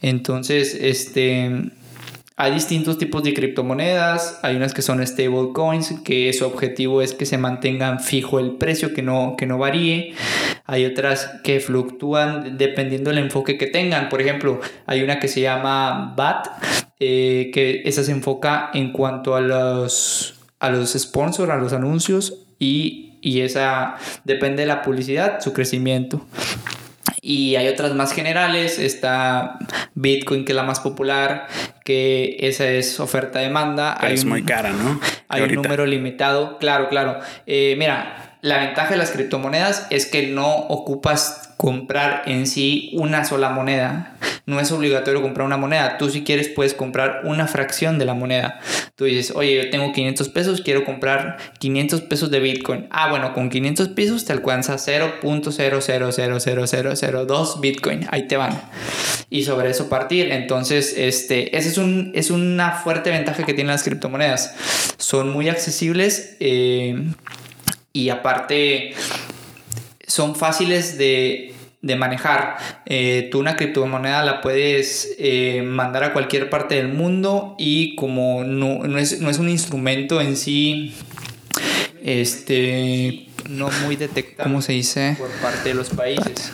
[0.00, 1.72] Entonces, este
[2.42, 7.26] hay distintos tipos de criptomonedas, hay unas que son stablecoins, que su objetivo es que
[7.26, 10.14] se mantengan fijo el precio, que no, que no varíe.
[10.64, 14.08] Hay otras que fluctúan dependiendo del enfoque que tengan.
[14.08, 16.48] Por ejemplo, hay una que se llama BAT,
[16.98, 22.46] eh, que esa se enfoca en cuanto a los, a los sponsors, a los anuncios,
[22.58, 26.26] y, y esa depende de la publicidad, su crecimiento.
[27.24, 29.58] Y hay otras más generales, está
[29.94, 31.46] Bitcoin que es la más popular,
[31.84, 33.96] que esa es oferta-demanda.
[34.02, 35.00] Es muy cara, ¿no?
[35.28, 37.20] Hay un número limitado, claro, claro.
[37.46, 43.24] Eh, mira, la ventaja de las criptomonedas es que no ocupas comprar en sí una
[43.24, 44.16] sola moneda.
[44.46, 45.96] No es obligatorio comprar una moneda.
[45.96, 48.58] Tú si quieres puedes comprar una fracción de la moneda.
[48.96, 52.88] Tú dices, oye, yo tengo 500 pesos, quiero comprar 500 pesos de Bitcoin.
[52.90, 58.08] Ah, bueno, con 500 pesos te alcanza 0.000002 Bitcoin.
[58.10, 58.60] Ahí te van.
[59.30, 60.32] Y sobre eso partir.
[60.32, 64.56] Entonces, este, esa es, un, es una fuerte ventaja que tienen las criptomonedas.
[64.98, 66.96] Son muy accesibles eh,
[67.92, 68.94] y aparte
[70.06, 71.52] son fáciles de
[71.82, 72.56] de manejar.
[72.86, 78.44] Eh, tú una criptomoneda la puedes eh, mandar a cualquier parte del mundo y como
[78.44, 80.94] no, no, es, no es un instrumento en sí,
[82.02, 85.16] este, no muy detectado, ¿cómo se dice?
[85.18, 86.52] Por parte de los países.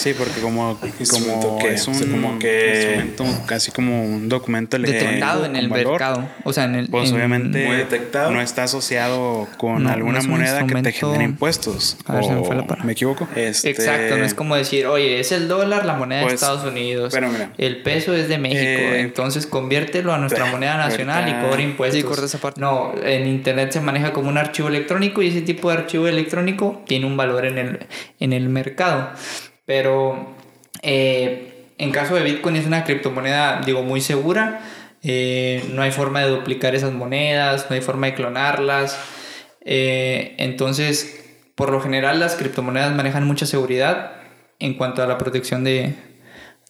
[0.00, 5.56] Sí, porque como, como que es un como que casi como un documento detectado en
[5.56, 7.68] el mercado, o sea, en el pues obviamente
[8.14, 11.98] no está asociado con alguna moneda que te genere impuestos.
[12.06, 13.28] A ver, me, fue la ¿Me equivoco?
[13.36, 13.70] Este...
[13.70, 17.12] Exacto, no es como decir, oye, es el dólar la moneda de pues, Estados Unidos,
[17.12, 21.46] pero mira, el peso es de México, eh, entonces conviértelo a nuestra moneda nacional y
[21.46, 22.16] cobra impuestos.
[22.18, 22.58] Sí, esa parte.
[22.58, 26.82] No, en internet se maneja como un archivo electrónico y ese tipo de archivo electrónico
[26.86, 27.86] tiene un valor en el
[28.18, 29.10] en el mercado.
[29.70, 30.26] Pero
[30.82, 34.62] eh, en caso de Bitcoin es una criptomoneda, digo, muy segura.
[35.04, 38.98] Eh, no hay forma de duplicar esas monedas, no hay forma de clonarlas.
[39.64, 44.16] Eh, entonces, por lo general, las criptomonedas manejan mucha seguridad
[44.58, 45.94] en cuanto a la protección de,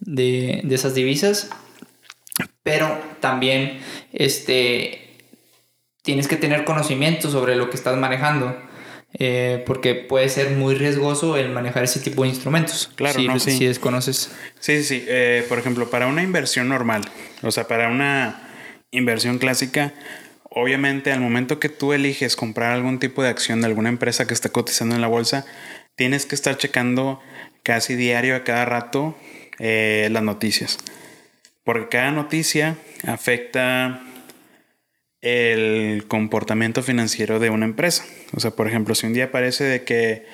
[0.00, 1.48] de, de esas divisas.
[2.62, 3.80] Pero también
[4.12, 5.16] este,
[6.02, 8.54] tienes que tener conocimiento sobre lo que estás manejando.
[9.14, 12.90] Eh, porque puede ser muy riesgoso el manejar ese tipo de instrumentos.
[12.94, 13.50] Claro, si, no, sí.
[13.52, 14.30] si desconoces.
[14.60, 17.02] Sí, sí, eh, por ejemplo, para una inversión normal,
[17.42, 18.48] o sea, para una
[18.92, 19.92] inversión clásica,
[20.48, 24.34] obviamente al momento que tú eliges comprar algún tipo de acción de alguna empresa que
[24.34, 25.44] está cotizando en la bolsa,
[25.96, 27.20] tienes que estar checando
[27.62, 29.16] casi diario a cada rato
[29.58, 30.78] eh, las noticias.
[31.64, 34.02] Porque cada noticia afecta
[35.22, 38.04] el comportamiento financiero de una empresa.
[38.34, 40.26] O sea, por ejemplo, si un día parece de que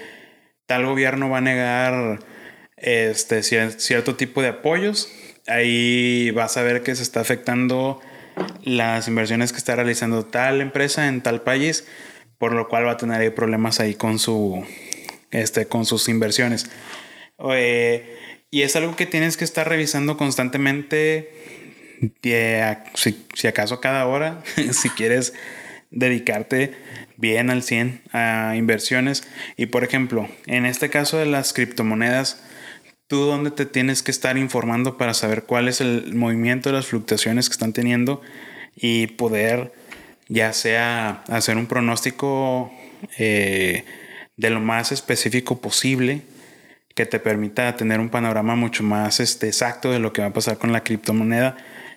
[0.66, 2.20] tal gobierno va a negar
[2.76, 5.12] este, cierto tipo de apoyos,
[5.46, 8.00] ahí vas a ver que se está afectando
[8.62, 11.86] las inversiones que está realizando tal empresa en tal país,
[12.38, 14.64] por lo cual va a tener ahí problemas ahí con su
[15.30, 16.70] este con sus inversiones.
[17.50, 18.16] Eh,
[18.50, 21.30] y es algo que tienes que estar revisando constantemente
[22.94, 25.34] si, acaso cada hora, si quieres
[25.90, 26.74] dedicarte
[27.16, 29.26] bien al 100 a inversiones.
[29.56, 32.42] Y por ejemplo, en este caso de las criptomonedas,
[33.06, 36.86] ¿tú dónde te tienes que estar informando para saber cuál es el movimiento de las
[36.86, 38.20] fluctuaciones que están teniendo
[38.74, 39.72] y poder
[40.28, 42.72] ya sea hacer un pronóstico
[43.16, 43.84] eh,
[44.36, 46.22] de lo más específico posible
[46.94, 50.32] que te permita tener un panorama mucho más este, exacto de lo que va a
[50.32, 51.56] pasar con la criptomoneda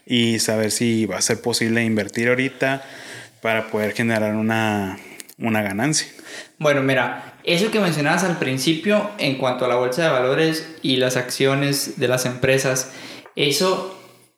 [0.10, 2.84] y saber si va a ser posible invertir ahorita
[3.42, 4.98] para poder generar una,
[5.38, 6.12] ganancia.
[6.58, 10.98] Bueno, mira, eso que mencionabas al principio en cuanto a la bolsa de valores y
[10.98, 12.92] las acciones de las empresas,
[13.36, 13.96] eso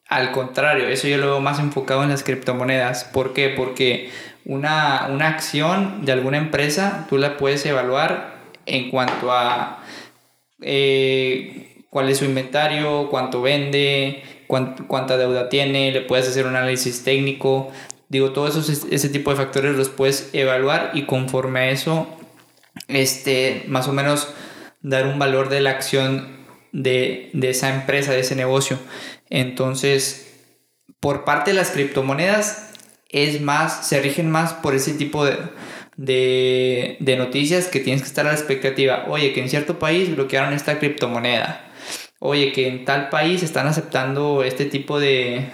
[0.09, 3.05] al contrario, eso yo lo veo más enfocado en las criptomonedas.
[3.05, 3.47] ¿Por qué?
[3.47, 4.11] Porque
[4.43, 9.81] una, una acción de alguna empresa tú la puedes evaluar en cuanto a
[10.61, 14.21] eh, cuál es su inventario, cuánto vende,
[14.87, 17.71] cuánta deuda tiene, le puedes hacer un análisis técnico.
[18.09, 22.07] Digo, todos esos, ese tipo de factores los puedes evaluar y conforme a eso,
[22.89, 24.33] este, más o menos
[24.81, 26.27] dar un valor de la acción
[26.73, 28.77] de, de esa empresa, de ese negocio.
[29.29, 30.33] Entonces,
[30.99, 32.73] por parte de las criptomonedas,
[33.09, 35.37] es más, se rigen más por ese tipo de,
[35.95, 39.05] de, de, noticias que tienes que estar a la expectativa.
[39.07, 41.70] Oye, que en cierto país bloquearon esta criptomoneda
[42.23, 45.49] oye, que en tal país están aceptando este tipo de,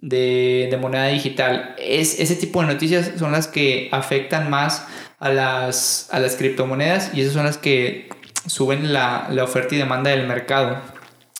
[0.00, 1.74] de, moneda digital.
[1.76, 4.86] Es, ese tipo de noticias son las que afectan más
[5.18, 8.08] a las, a las criptomonedas y esas son las que
[8.46, 10.80] suben la, la oferta y demanda del mercado.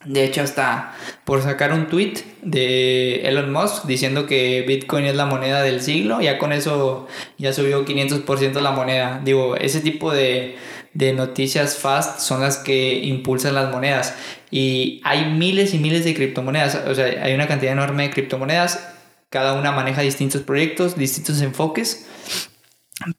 [0.04, 0.92] De hecho, hasta
[1.24, 6.20] por sacar un tweet de Elon Musk diciendo que Bitcoin es la moneda del siglo,
[6.20, 7.06] ya con eso
[7.38, 9.20] ya subió 500% la moneda.
[9.24, 10.56] Digo, ese tipo de,
[10.96, 14.14] de noticias fast son las que impulsan las monedas.
[14.50, 16.74] Y hay miles y miles de criptomonedas.
[16.86, 18.88] O sea, hay una cantidad enorme de criptomonedas.
[19.28, 22.06] Cada una maneja distintos proyectos, distintos enfoques.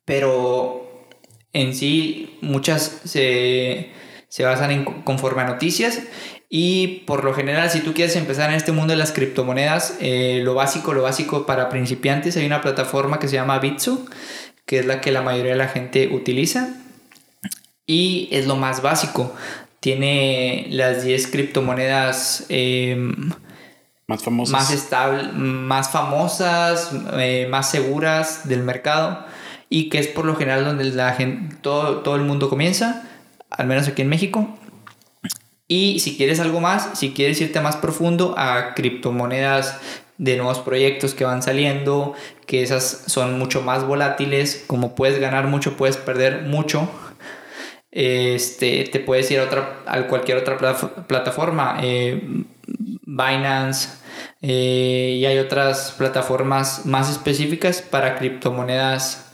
[0.05, 1.07] Pero
[1.53, 3.91] en sí muchas se,
[4.39, 6.01] basan en conforme a noticias.
[6.49, 10.39] Y por lo general, si tú quieres empezar en este mundo de las criptomonedas, eh,
[10.43, 14.09] lo básico, lo básico para principiantes, hay una plataforma que se llama Bitsu,
[14.65, 16.73] que es la que la mayoría de la gente utiliza
[17.87, 19.33] y es lo más básico.
[19.79, 23.31] Tiene las 10 criptomonedas em,
[24.05, 29.25] más famosas, más, estable, más, famosas eh, más seguras del mercado
[29.69, 33.07] y que es por lo general donde la gente, todo, todo el mundo comienza,
[33.49, 34.57] al menos aquí en México.
[35.69, 39.79] Y si quieres algo más, si quieres irte más profundo a criptomonedas
[40.17, 42.13] de nuevos proyectos que van saliendo,
[42.45, 46.89] que esas son mucho más volátiles, como puedes ganar mucho, puedes perder mucho
[47.99, 50.55] este, te puedes ir a, otra, a cualquier otra
[51.07, 51.79] plataforma.
[51.81, 52.21] Eh,
[53.07, 53.89] Binance
[54.43, 59.33] eh, y hay otras plataformas más específicas para criptomonedas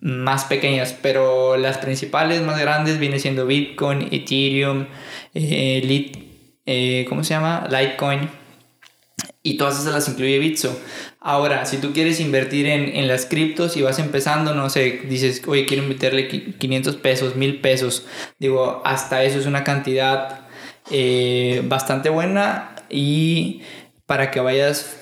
[0.00, 4.84] más pequeñas, pero las principales más grandes vienen siendo Bitcoin, Ethereum,
[5.32, 7.66] eh, ¿cómo se llama?
[7.70, 8.28] Litecoin
[9.44, 10.76] y todas esas las incluye Bitso.
[11.20, 15.42] Ahora, si tú quieres invertir en, en, las criptos y vas empezando, no sé, dices,
[15.46, 18.06] oye, quiero meterle 500 pesos, 1000 pesos,
[18.38, 20.46] digo, hasta eso es una cantidad
[20.90, 23.62] eh, bastante buena y
[24.06, 24.98] para que vayas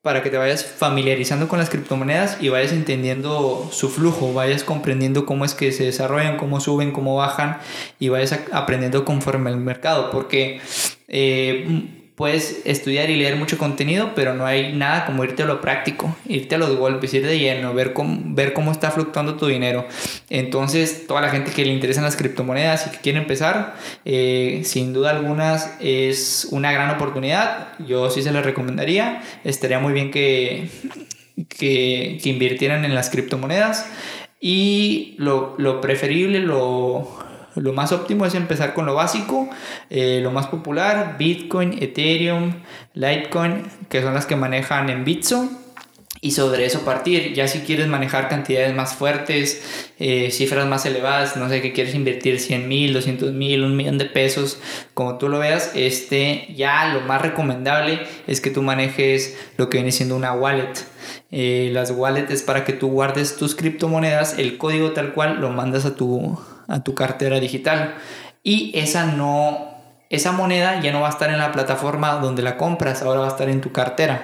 [0.00, 5.26] para que te vayas familiarizando con las criptomonedas y vayas entendiendo su flujo, vayas comprendiendo
[5.26, 7.58] cómo es que se desarrollan, cómo suben, cómo bajan
[7.98, 10.60] y vayas aprendiendo conforme al mercado, porque
[11.08, 15.60] eh, puedes estudiar y leer mucho contenido, pero no hay nada como irte a lo
[15.60, 19.46] práctico, irte a los golpes, ir de lleno, ver cómo, ver cómo está fluctuando tu
[19.46, 19.86] dinero.
[20.28, 24.92] Entonces, toda la gente que le interesan las criptomonedas y que quiere empezar, eh, sin
[24.92, 27.68] duda algunas es una gran oportunidad.
[27.86, 29.22] Yo sí se les recomendaría.
[29.44, 30.70] Estaría muy bien que,
[31.48, 33.86] que, que invirtieran en las criptomonedas.
[34.40, 37.27] Y lo, lo preferible, lo,
[37.60, 39.48] lo más óptimo es empezar con lo básico,
[39.90, 42.54] eh, lo más popular, Bitcoin, Ethereum,
[42.94, 45.48] Litecoin, que son las que manejan en Bitso.
[46.20, 51.36] Y sobre eso partir, ya si quieres manejar cantidades más fuertes, eh, cifras más elevadas,
[51.36, 54.58] no sé, que quieres invertir 100 mil, 200 mil, un millón de pesos,
[54.94, 59.78] como tú lo veas, este, ya lo más recomendable es que tú manejes lo que
[59.78, 60.72] viene siendo una wallet.
[61.30, 65.50] Eh, las wallets es para que tú guardes tus criptomonedas, el código tal cual lo
[65.50, 66.36] mandas a tu,
[66.68, 67.96] a tu cartera digital.
[68.42, 69.74] Y esa no,
[70.10, 73.26] esa moneda ya no va a estar en la plataforma donde la compras, ahora va
[73.26, 74.22] a estar en tu cartera.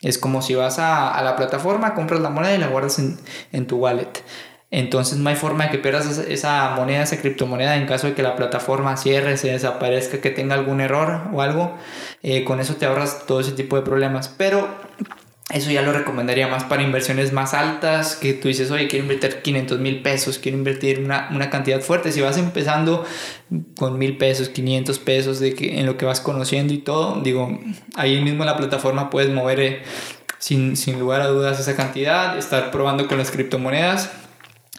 [0.00, 3.76] Es como si vas a, la plataforma, compras la moneda y la guardas en, tu
[3.76, 4.24] wallet.
[4.70, 8.22] Entonces no hay forma de que pierdas esa moneda, esa criptomoneda en caso de que
[8.22, 11.76] la plataforma cierre, se desaparezca, que tenga algún error o algo.
[12.22, 14.28] Eh, con eso te ahorras todo ese tipo de problemas.
[14.28, 14.66] Pero
[15.52, 19.42] eso ya lo recomendaría más para inversiones más altas, que tú dices, oye, quiero invertir
[19.42, 22.10] 500 mil pesos, quiero invertir una, una, cantidad fuerte.
[22.10, 23.04] Si vas empezando
[23.76, 27.60] con mil pesos, 500 pesos de que, en lo que vas conociendo y todo, digo,
[27.94, 29.82] ahí mismo en la plataforma puedes mover eh,
[30.38, 34.10] sin, sin lugar a dudas esa cantidad, estar probando con las criptomonedas,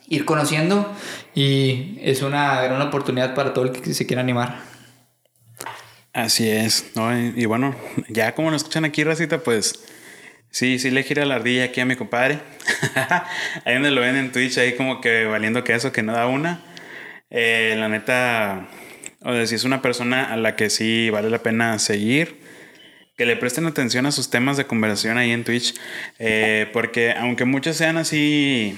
[0.07, 0.91] ir conociendo
[1.35, 4.59] y es una gran oportunidad para todo el que se quiera animar.
[6.13, 7.15] Así es, ¿no?
[7.17, 7.75] y, bueno,
[8.07, 9.83] ya como nos escuchan aquí, Racita, pues
[10.53, 12.37] Sí, sí le gira la ardilla aquí a mi compadre.
[13.65, 16.27] ahí donde lo ven en Twitch, ahí como que valiendo que eso, que no da
[16.27, 16.61] una.
[17.31, 18.67] Eh, la neta,
[19.21, 22.39] o sea, si es una persona a la que sí vale la pena seguir,
[23.17, 25.73] que le presten atención a sus temas de conversación ahí en Twitch.
[26.19, 28.77] Eh, porque aunque muchos sean así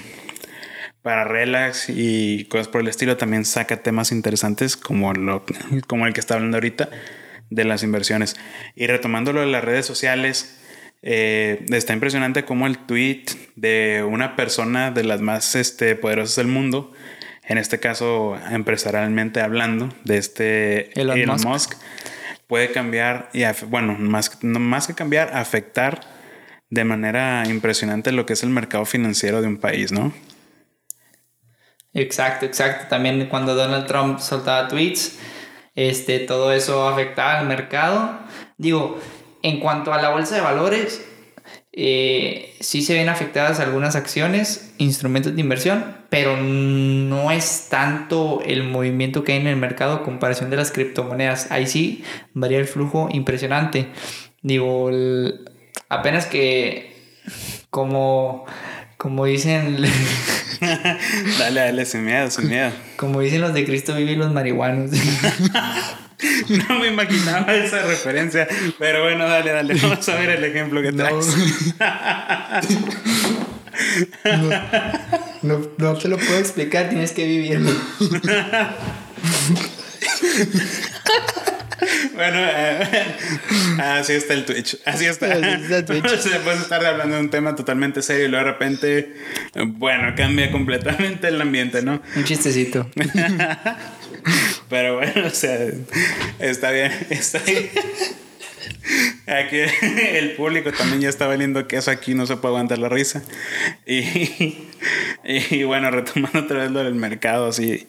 [1.02, 5.44] para relax y cosas por el estilo, también saca temas interesantes como, lo,
[5.86, 6.88] como el que está hablando ahorita
[7.50, 8.34] de las inversiones.
[8.74, 10.55] Y retomándolo de las redes sociales,
[11.08, 16.48] eh, está impresionante como el tweet de una persona de las más este, poderosas del
[16.48, 16.92] mundo,
[17.44, 21.74] en este caso empresarialmente hablando, de este Elon, Musk.
[22.48, 26.00] puede cambiar y, bueno, más, más que cambiar, afectar
[26.70, 30.12] de manera impresionante lo que es el mercado financiero de un país, ¿no?
[31.94, 32.86] Exacto, exacto.
[32.88, 35.20] También cuando Donald Trump soltaba tweets,
[35.76, 38.18] este, todo eso afectaba al mercado.
[38.58, 39.00] Digo,
[39.42, 41.04] en cuanto a la bolsa de valores,
[41.78, 48.64] eh, sí se ven afectadas algunas acciones, instrumentos de inversión, pero no es tanto el
[48.64, 51.50] movimiento que hay en el mercado a comparación de las criptomonedas.
[51.50, 53.88] Ahí sí varía el flujo impresionante.
[54.40, 54.90] Digo,
[55.90, 56.96] apenas que
[57.68, 58.46] como,
[58.96, 59.76] como dicen...
[61.38, 62.70] dale, dale, sin miedo, sin miedo.
[62.96, 64.92] Como dicen los de Cristo viven los marihuanos.
[66.68, 68.48] No me imaginaba esa referencia.
[68.78, 69.74] Pero bueno, dale, dale.
[69.82, 71.26] Vamos a ver el ejemplo que traes.
[75.42, 77.70] No, no, te lo puedo explicar, tienes que vivirlo.
[82.14, 83.16] Bueno, eh,
[83.78, 84.78] así está el Twitch.
[84.86, 85.32] Así está.
[85.34, 86.18] Así está Twitch.
[86.18, 89.14] Se puede estar hablando de un tema totalmente serio y luego de repente,
[89.54, 92.00] bueno, cambia completamente el ambiente, ¿no?
[92.16, 92.90] Un chistecito.
[94.68, 95.58] Pero bueno, o sea,
[96.38, 97.70] está bien, está bien.
[99.26, 99.56] Aquí
[100.16, 103.22] el público también ya está valiendo queso aquí, no se puede aguantar la risa.
[103.86, 104.68] Y,
[105.50, 107.86] y bueno, retomando otra vez lo del mercado, así.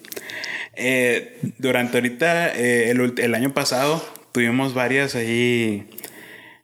[0.76, 5.90] Eh, durante ahorita, eh, el, el, año pasado, tuvimos varias ahí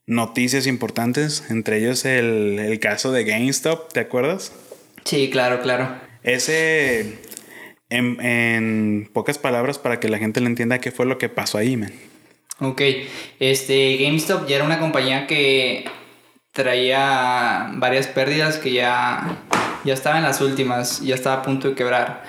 [0.06, 4.52] noticias importantes, entre ellos el, el caso de GameStop, ¿te acuerdas?
[5.06, 5.96] Sí, claro, claro.
[6.24, 7.18] Ese
[7.98, 11.78] en, pocas palabras para que la gente le entienda qué fue lo que pasó ahí,
[11.78, 11.94] man.
[12.60, 12.82] Ok,
[13.40, 15.86] este GameStop ya era una compañía que
[16.52, 19.40] traía varias pérdidas que ya,
[19.84, 22.24] ya estaba en las últimas, ya estaba a punto de quebrar.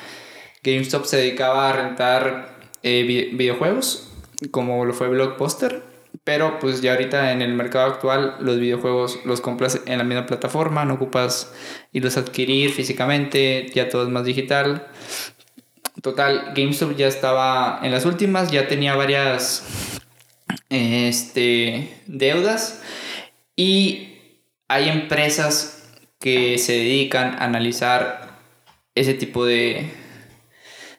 [0.62, 4.10] GameStop se dedicaba a rentar eh, videojuegos,
[4.50, 5.82] como lo fue Blockbuster,
[6.24, 10.26] pero pues ya ahorita en el mercado actual los videojuegos los compras en la misma
[10.26, 11.52] plataforma, no ocupas
[11.92, 14.86] irlos a adquirir físicamente, ya todo es más digital.
[16.04, 19.64] Total, GameStop ya estaba en las últimas, ya tenía varias
[20.68, 22.82] este, deudas
[23.56, 24.18] y
[24.68, 25.88] hay empresas
[26.20, 28.36] que se dedican a analizar
[28.94, 29.94] ese tipo de,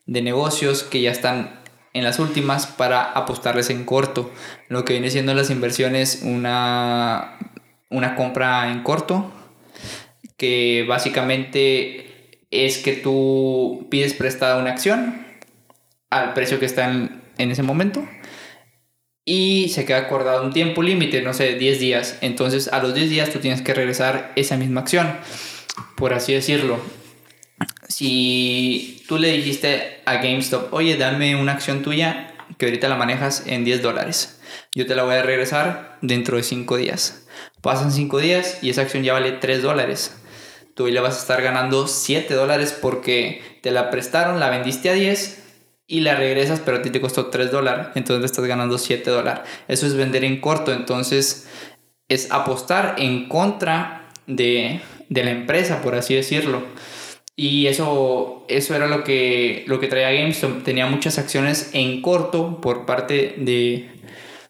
[0.08, 1.60] de negocios que ya están
[1.93, 4.32] en las últimas para apostarles en corto.
[4.70, 7.38] Lo que viene siendo las inversiones, una,
[7.91, 9.32] una compra en corto,
[10.36, 12.14] que básicamente
[12.52, 15.26] es que tú pides prestada una acción
[16.10, 18.08] al precio que está en, en ese momento
[19.26, 22.18] y se queda acordado un tiempo límite, no sé, 10 días.
[22.22, 25.18] Entonces a los 10 días tú tienes que regresar esa misma acción,
[25.96, 26.80] por así decirlo.
[27.88, 33.43] Si tú le dijiste a GameStop, oye, dame una acción tuya que ahorita la manejas
[33.48, 34.39] en 10 dólares,
[34.74, 37.28] yo te la voy a regresar dentro de 5 días.
[37.62, 40.16] Pasan 5 días y esa acción ya vale 3 dólares.
[40.76, 44.93] Tú le vas a estar ganando 7 dólares porque te la prestaron, la vendiste a
[44.93, 45.41] 10
[45.88, 49.43] y la regresas, pero a ti te costó 3 dólares, entonces estás ganando 7 dólares.
[49.69, 51.47] Eso es vender en corto, entonces
[52.09, 56.63] es apostar en contra de, la empresa, por así decirlo.
[57.38, 60.63] Y eso, eso era lo que, lo que traía GameStop.
[60.63, 63.89] Tenía muchas acciones en corto por parte de,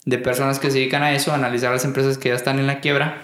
[0.05, 2.67] de personas que se dedican a eso, a analizar las empresas que ya están en
[2.67, 3.21] la quiebra.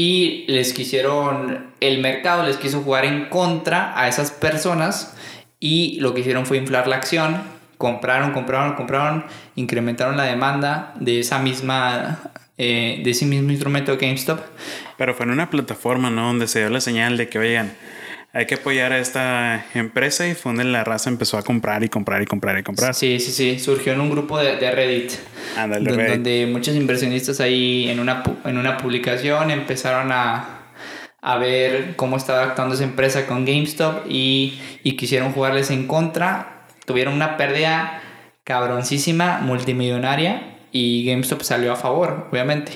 [0.00, 5.12] Y les quisieron, el mercado les quiso jugar en contra a esas personas
[5.58, 7.42] y lo que hicieron fue inflar la acción,
[7.78, 9.24] compraron, compraron, compraron,
[9.56, 12.20] incrementaron la demanda de esa misma,
[12.58, 14.38] eh, de ese mismo instrumento de GameStop.
[14.96, 16.28] Pero fue en una plataforma, ¿no?
[16.28, 17.72] Donde se dio la señal de que, oigan,
[18.38, 21.88] hay que apoyar a esta empresa y fue donde la raza empezó a comprar y
[21.88, 22.94] comprar y comprar y comprar.
[22.94, 23.58] Sí, sí, sí.
[23.58, 25.12] Surgió en un grupo de, de Reddit.
[25.56, 26.10] Ándale, Reddit.
[26.10, 30.60] Donde muchos inversionistas ahí en una, en una publicación empezaron a,
[31.20, 36.64] a ver cómo estaba actuando esa empresa con GameStop y, y quisieron jugarles en contra.
[36.86, 38.02] Tuvieron una pérdida
[38.44, 42.70] cabroncísima, multimillonaria, y GameStop salió a favor, obviamente.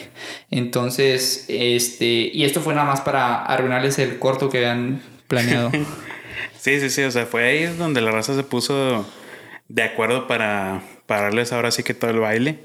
[0.51, 5.70] Entonces, este, y esto fue nada más para arruinarles el corto que habían planeado.
[6.61, 9.07] sí, sí, sí, o sea, fue ahí donde la raza se puso
[9.68, 12.59] de acuerdo para pararles ahora sí que todo el baile.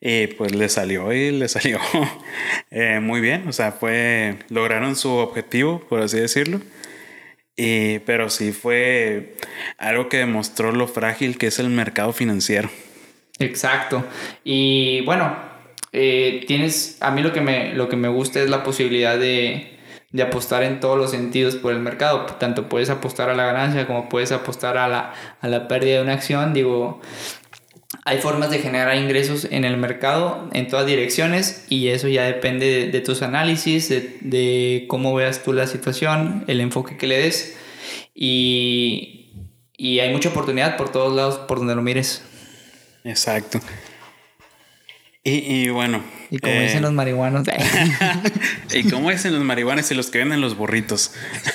[0.00, 1.78] Y pues le salió y le salió
[2.70, 3.48] eh, muy bien.
[3.48, 4.36] O sea, fue.
[4.50, 6.60] Lograron su objetivo, por así decirlo.
[7.56, 9.36] Y, pero sí fue
[9.78, 12.68] algo que demostró lo frágil que es el mercado financiero.
[13.38, 14.04] Exacto.
[14.44, 15.34] Y bueno,
[15.92, 16.98] eh, tienes.
[17.00, 19.75] A mí lo que me, lo que me gusta es la posibilidad de,
[20.12, 22.26] de apostar en todos los sentidos por el mercado.
[22.38, 26.02] Tanto puedes apostar a la ganancia como puedes apostar a la, a la pérdida de
[26.02, 26.54] una acción.
[26.54, 27.00] Digo,
[28.04, 32.88] hay formas de generar ingresos en el mercado en todas direcciones y eso ya depende
[32.88, 37.56] de, tus análisis, de, cómo veas tú la situación, el enfoque que le des
[38.14, 42.22] y, y hay mucha oportunidad por todos lados por donde lo mires.
[43.04, 43.60] Exacto.
[45.28, 46.04] Y, bueno.
[46.30, 47.46] Y como dicen eh, los marihuanos.
[48.72, 51.12] y como dicen los marihuanos y los que venden los burritos.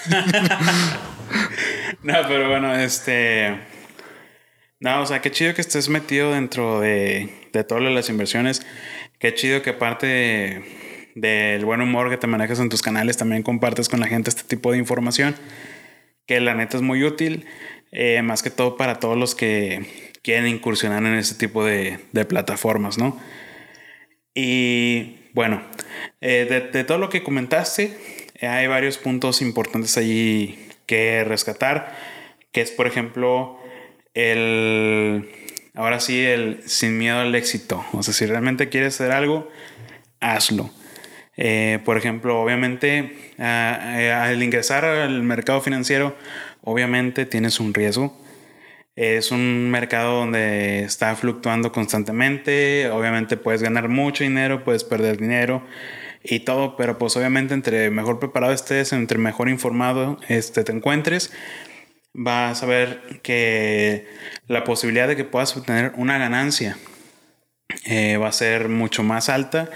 [2.03, 3.57] no, pero bueno, este.
[4.79, 8.65] No, o sea, qué chido que estés metido dentro de, de todas las inversiones.
[9.19, 10.63] Qué chido que aparte
[11.15, 14.43] del buen humor que te manejas en tus canales, también compartes con la gente este
[14.43, 15.35] tipo de información.
[16.25, 17.45] Que la neta es muy útil,
[17.91, 22.25] eh, más que todo para todos los que quieren incursionar en este tipo de, de
[22.25, 23.19] plataformas, ¿no?
[24.33, 25.61] Y bueno,
[26.21, 27.97] eh, de, de, todo lo que comentaste,
[28.41, 31.95] hay varios puntos importantes allí que rescatar,
[32.51, 33.59] que es, por ejemplo,
[34.13, 35.29] el,
[35.73, 37.85] ahora sí, el sin miedo al éxito.
[37.93, 39.49] O sea, si realmente quieres hacer algo,
[40.19, 40.69] hazlo.
[41.37, 46.15] Eh, por ejemplo, obviamente, al ingresar al mercado financiero,
[46.61, 48.20] obviamente tienes un riesgo.
[49.01, 52.87] Es un mercado donde está fluctuando constantemente.
[52.91, 55.65] Obviamente puedes ganar mucho dinero, puedes perder dinero
[56.23, 61.33] y todo, pero pues obviamente entre mejor preparado estés, entre mejor informado este, te encuentres,
[62.13, 64.07] vas a ver que
[64.45, 66.77] la posibilidad de que puedas obtener una ganancia
[67.85, 69.71] eh, va a ser mucho más alta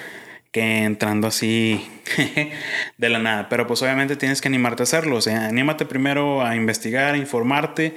[0.51, 1.83] que entrando así
[2.99, 3.49] de la nada.
[3.49, 5.15] Pero pues obviamente tienes que animarte a hacerlo.
[5.15, 7.95] O sea, anímate primero a investigar, a informarte.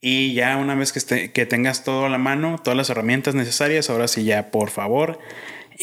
[0.00, 3.34] Y ya una vez que, esté, que tengas todo a la mano, todas las herramientas
[3.34, 5.18] necesarias, ahora sí ya, por favor,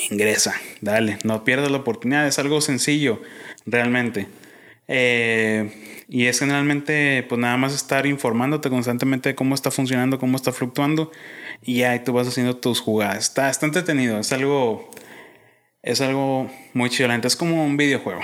[0.10, 0.56] ingresa.
[0.82, 2.28] Dale, no pierdas la oportunidad.
[2.28, 3.22] Es algo sencillo,
[3.66, 4.28] realmente.
[4.88, 10.38] Eh, y es generalmente, pues nada más estar informándote constantemente de cómo está funcionando, cómo
[10.38, 11.12] está fluctuando.
[11.62, 13.26] Y ahí tú vas haciendo tus jugadas.
[13.26, 14.20] Está, está entretenido.
[14.20, 14.92] Es algo
[15.86, 17.28] es algo muy chilante.
[17.28, 18.20] Es como un videojuego,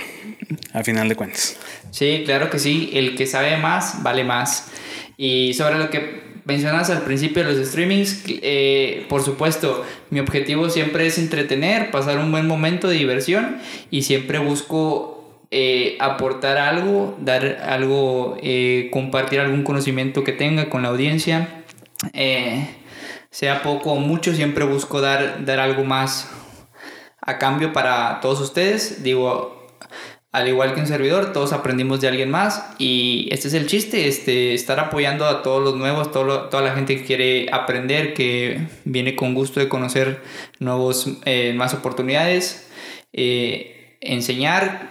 [0.73, 1.57] a final de cuentas.
[1.91, 2.89] Sí, claro que sí.
[2.91, 4.71] El que sabe más, vale más.
[5.18, 11.07] Y sobre lo que mencionas al principio los streamings, eh, por supuesto, mi objetivo siempre
[11.07, 13.57] es entretener, pasar un buen momento de diversión
[13.89, 20.82] y siempre busco eh, aportar algo, dar algo, eh, compartir algún conocimiento que tenga con
[20.82, 21.64] la audiencia.
[23.30, 26.30] sea poco o mucho, siempre busco dar, dar algo más
[27.22, 29.03] a cambio para todos ustedes.
[29.03, 29.61] Digo,
[30.32, 34.07] al igual que un servidor, todos aprendimos de alguien más y este es el chiste,
[34.07, 39.15] este, estar apoyando a todos los nuevos, toda la gente que quiere aprender, que viene
[39.15, 40.21] con gusto de conocer
[40.59, 42.69] nuevos, eh, más oportunidades,
[43.11, 44.89] eh, enseñar,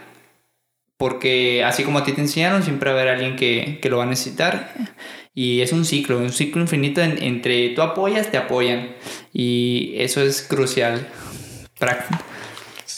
[0.99, 3.97] porque así como a ti te enseñaron, siempre va a haber alguien que, que lo
[3.97, 4.74] va a necesitar.
[5.34, 8.95] Y es un ciclo, un ciclo infinito entre tú apoyas, te apoyan.
[9.32, 11.09] Y eso es crucial.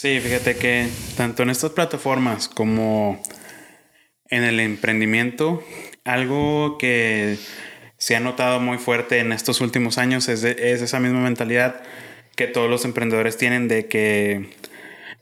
[0.03, 3.23] Sí, fíjate que tanto en estas plataformas como
[4.29, 5.63] en el emprendimiento,
[6.03, 7.37] algo que
[7.97, 11.83] se ha notado muy fuerte en estos últimos años es, es esa misma mentalidad
[12.35, 14.49] que todos los emprendedores tienen de que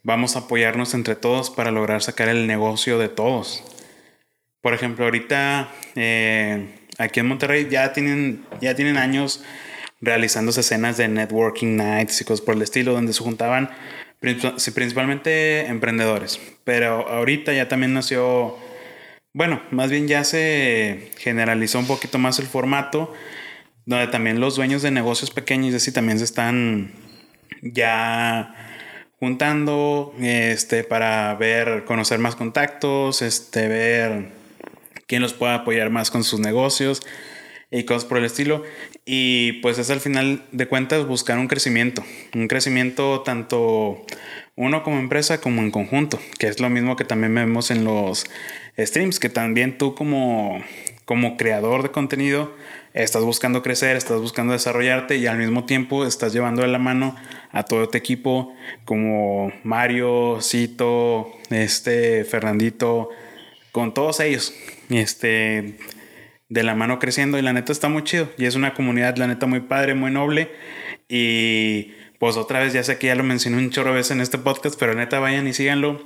[0.01, 3.63] vamos a apoyarnos entre todos para lograr sacar el negocio de todos.
[4.61, 9.43] Por ejemplo, ahorita eh, aquí en Monterrey ya tienen, ya tienen años
[9.99, 13.69] realizándose escenas de networking nights y cosas por el estilo, donde se juntaban
[14.21, 16.39] principalmente emprendedores.
[16.63, 18.57] Pero ahorita ya también nació,
[19.33, 23.13] bueno, más bien ya se generalizó un poquito más el formato,
[23.85, 26.93] donde también los dueños de negocios pequeños y así también se están
[27.63, 28.55] ya
[29.19, 34.29] juntando este, para ver, conocer más contactos, este, ver
[35.07, 37.01] quién los puede apoyar más con sus negocios
[37.71, 38.63] y cosas por el estilo.
[39.05, 42.03] Y pues es al final de cuentas buscar un crecimiento,
[42.35, 44.05] un crecimiento tanto
[44.55, 48.25] uno como empresa como en conjunto, que es lo mismo que también vemos en los
[48.77, 50.61] streams, que también tú como,
[51.05, 52.53] como creador de contenido
[52.93, 57.15] estás buscando crecer, estás buscando desarrollarte y al mismo tiempo estás llevando de la mano
[57.51, 58.53] a todo tu equipo
[58.85, 63.09] como Mario, Cito, este, Fernandito,
[63.71, 64.53] con todos ellos.
[64.89, 65.77] Este,
[66.51, 68.29] de la mano creciendo y la neta está muy chido.
[68.37, 70.51] Y es una comunidad, la neta, muy padre, muy noble.
[71.07, 74.37] Y pues otra vez, ya sé que ya lo mencioné un chorro veces en este
[74.37, 76.05] podcast, pero neta vayan y síganlo.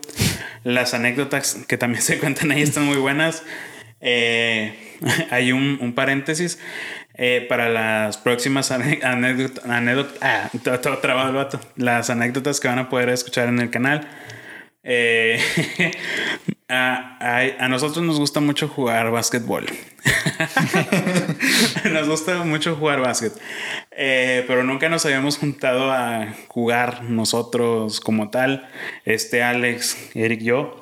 [0.64, 3.44] Las anécdotas que también se cuentan ahí están muy buenas.
[4.02, 4.76] Eh,
[5.32, 6.60] hay un, paréntesis.
[7.18, 9.64] Eh, para las próximas anécdotas,
[10.22, 10.50] ah,
[11.76, 14.08] las anécdotas que van a poder escuchar en el canal.
[14.84, 15.40] Eh,
[16.68, 19.66] a, nosotros nos gusta mucho jugar básquetbol.
[21.92, 23.34] nos gusta mucho jugar básquet.
[23.92, 28.68] Eh, pero nunca nos habíamos juntado a jugar nosotros como tal.
[29.06, 30.82] Este Alex, Eric, yo.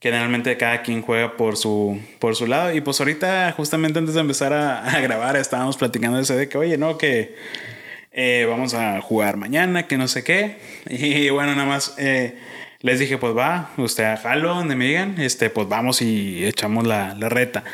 [0.00, 2.74] Generalmente cada quien juega por su, por su lado.
[2.74, 6.76] Y pues ahorita, justamente antes de empezar a, grabar, estábamos platicando ese de que, oye,
[6.76, 7.34] no, que
[8.12, 10.58] eh, vamos a jugar mañana, que no sé qué.
[10.88, 11.94] Y bueno, nada más
[12.86, 16.86] les dije, pues va, usted a jalo donde me digan, este, pues vamos y echamos
[16.86, 17.64] la, la reta.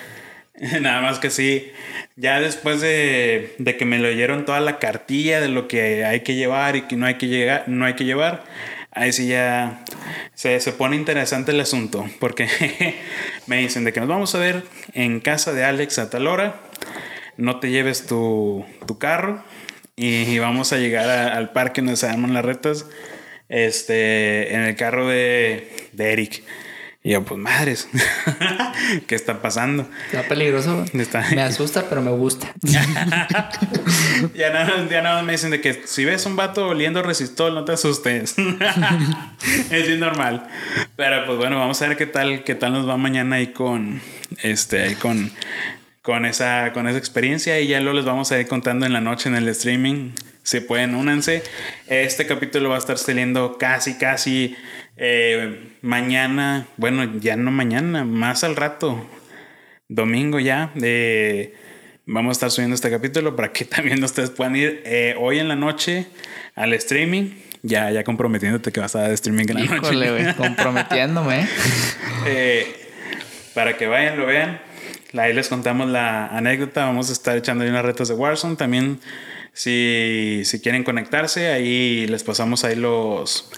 [0.81, 1.71] Nada más que sí,
[2.17, 6.35] ya después de, de, que me leyeron toda la cartilla de lo que hay que
[6.35, 8.45] llevar y que no hay que, llegar, no hay que llevar,
[8.91, 9.85] ahí sí ya
[10.33, 12.49] se, se pone interesante el asunto, porque
[13.47, 16.57] me dicen de que nos vamos a ver en casa de Alex a tal hora,
[17.37, 19.45] no te lleves tu, tu carro
[19.95, 22.87] y, vamos a llegar al parque donde se arman las retas
[23.53, 26.43] este, en el carro de, de Eric.
[27.05, 27.89] Y yo, pues madres,
[29.09, 29.89] ¿qué está pasando?
[30.07, 30.85] Está peligroso.
[30.93, 32.55] Me asusta, pero me gusta.
[32.63, 37.65] ya, nada, ya nada me dicen de que si ves un vato oliendo resistol, no
[37.65, 38.37] te asustes.
[39.71, 40.47] es bien normal.
[40.95, 44.01] Pero pues bueno, vamos a ver qué tal, qué tal nos va mañana ahí con,
[44.43, 45.33] este, ahí con,
[46.03, 47.59] con esa, con esa experiencia.
[47.59, 50.13] Y ya lo les vamos a ir contando en la noche en el streaming
[50.43, 51.43] se pueden, únanse.
[51.87, 54.57] Este capítulo va a estar saliendo casi, casi
[54.97, 56.67] eh, mañana.
[56.77, 59.07] Bueno, ya no mañana, más al rato.
[59.89, 60.73] Domingo ya.
[60.83, 61.55] Eh,
[62.07, 65.49] vamos a estar subiendo este capítulo para que también ustedes puedan ir eh, hoy en
[65.49, 66.07] la noche
[66.55, 67.31] al streaming
[67.63, 70.23] Ya, ya comprometiéndote que vas a dar streaming en la Híjole, noche.
[70.25, 71.47] güey, comprometiéndome.
[72.27, 72.67] Eh,
[73.55, 74.61] para que vayan, lo vean.
[75.17, 76.87] Ahí les contamos la anécdota.
[76.87, 78.57] Vamos a estar echando ahí unas retas de Warzone.
[78.57, 78.99] También,
[79.53, 83.51] si, si quieren conectarse, ahí les pasamos ahí los,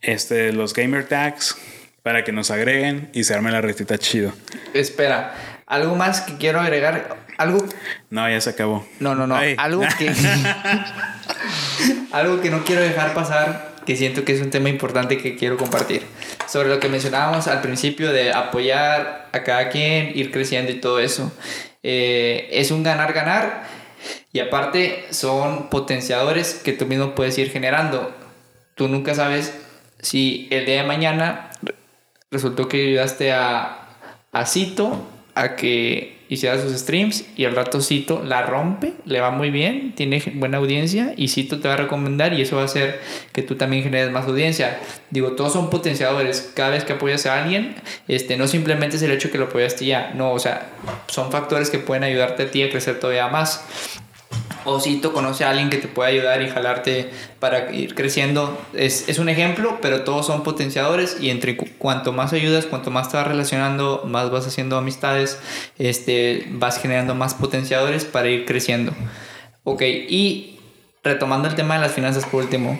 [0.00, 1.56] este, los gamer tags
[2.02, 4.32] para que nos agreguen y se arme la retita chido.
[4.74, 5.34] Espera,
[5.66, 7.16] algo más que quiero agregar.
[7.38, 7.64] Algo.
[8.10, 8.86] No, ya se acabó.
[8.98, 9.36] No, no, no.
[9.36, 9.54] Ay.
[9.58, 10.10] Algo que.
[12.12, 15.56] algo que no quiero dejar pasar, que siento que es un tema importante que quiero
[15.56, 16.02] compartir.
[16.46, 20.98] Sobre lo que mencionábamos al principio de apoyar a cada quien, ir creciendo y todo
[20.98, 21.32] eso.
[21.82, 23.79] Eh, es un ganar-ganar.
[24.32, 28.14] Y aparte, son potenciadores que tú mismo puedes ir generando.
[28.74, 29.52] Tú nunca sabes
[30.00, 31.50] si el día de mañana
[32.30, 33.88] resultó que ayudaste a,
[34.32, 39.32] a Cito a que hiciera sus streams y al rato Cito la rompe, le va
[39.32, 42.66] muy bien, tiene buena audiencia y Cito te va a recomendar y eso va a
[42.66, 43.00] hacer
[43.32, 44.78] que tú también generes más audiencia.
[45.10, 46.52] Digo, todos son potenciadores.
[46.54, 47.74] Cada vez que apoyas a alguien,
[48.06, 50.70] este, no simplemente es el hecho que lo apoyaste ya, no, o sea,
[51.08, 53.64] son factores que pueden ayudarte a ti a crecer todavía más.
[54.64, 58.60] O Cito conoce a alguien que te puede ayudar y jalarte para ir creciendo.
[58.74, 62.90] Es, es un ejemplo, pero todos son potenciadores y entre cu- cuanto más ayudas, cuanto
[62.90, 65.38] más te vas relacionando, más vas haciendo amistades,
[65.78, 68.92] este, vas generando más potenciadores para ir creciendo.
[69.64, 70.58] Ok, y
[71.02, 72.78] retomando el tema de las finanzas por último.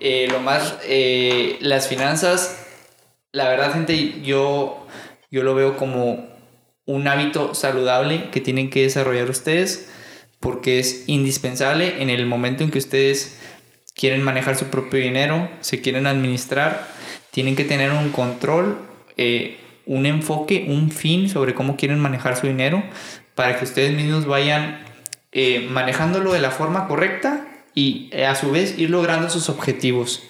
[0.00, 2.64] eh, lo más, eh, las finanzas,
[3.32, 4.86] la verdad gente, yo,
[5.30, 6.26] yo lo veo como
[6.86, 9.90] un hábito saludable que tienen que desarrollar ustedes
[10.40, 13.38] porque es indispensable en el momento en que ustedes
[13.94, 16.88] quieren manejar su propio dinero, se quieren administrar,
[17.30, 18.78] tienen que tener un control,
[19.16, 22.82] eh, un enfoque, un fin sobre cómo quieren manejar su dinero
[23.34, 24.80] para que ustedes mismos vayan
[25.32, 30.22] eh, manejándolo de la forma correcta y eh, a su vez ir logrando sus objetivos.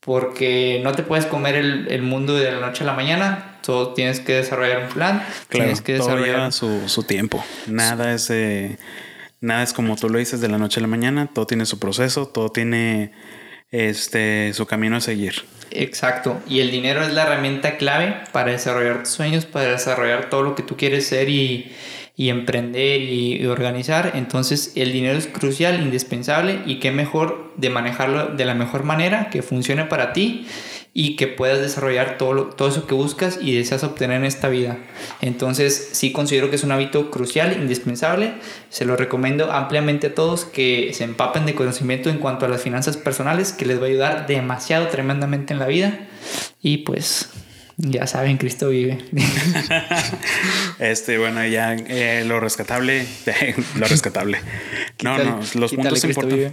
[0.00, 3.92] Porque no te puedes comer el, el mundo de la noche a la mañana, todo
[3.92, 5.18] tienes que desarrollar un plan,
[5.48, 7.44] Claro, tienes que todo desarrollar lleva su, su tiempo.
[7.66, 8.78] Nada es, eh,
[9.40, 11.28] nada es como tú lo dices de la noche a la mañana.
[11.32, 13.12] Todo tiene su proceso, todo tiene
[13.70, 15.44] este, su camino a seguir.
[15.70, 16.40] Exacto.
[16.48, 20.54] Y el dinero es la herramienta clave para desarrollar tus sueños, para desarrollar todo lo
[20.54, 21.72] que tú quieres ser y,
[22.16, 24.12] y emprender y, y organizar.
[24.14, 29.30] Entonces el dinero es crucial, indispensable y qué mejor de manejarlo de la mejor manera,
[29.30, 30.46] que funcione para ti
[30.92, 34.48] y que puedas desarrollar todo, lo- todo eso que buscas y deseas obtener en esta
[34.48, 34.76] vida.
[35.20, 38.32] Entonces sí considero que es un hábito crucial, indispensable.
[38.70, 42.62] Se lo recomiendo ampliamente a todos que se empapen de conocimiento en cuanto a las
[42.62, 45.98] finanzas personales, que les va a ayudar demasiado, tremendamente en la vida.
[46.60, 47.30] Y pues
[47.76, 48.98] ya saben, Cristo vive.
[50.78, 53.06] Este, bueno, ya eh, lo rescatable,
[53.78, 54.38] lo rescatable.
[55.02, 56.52] No, no, los puntos importantes.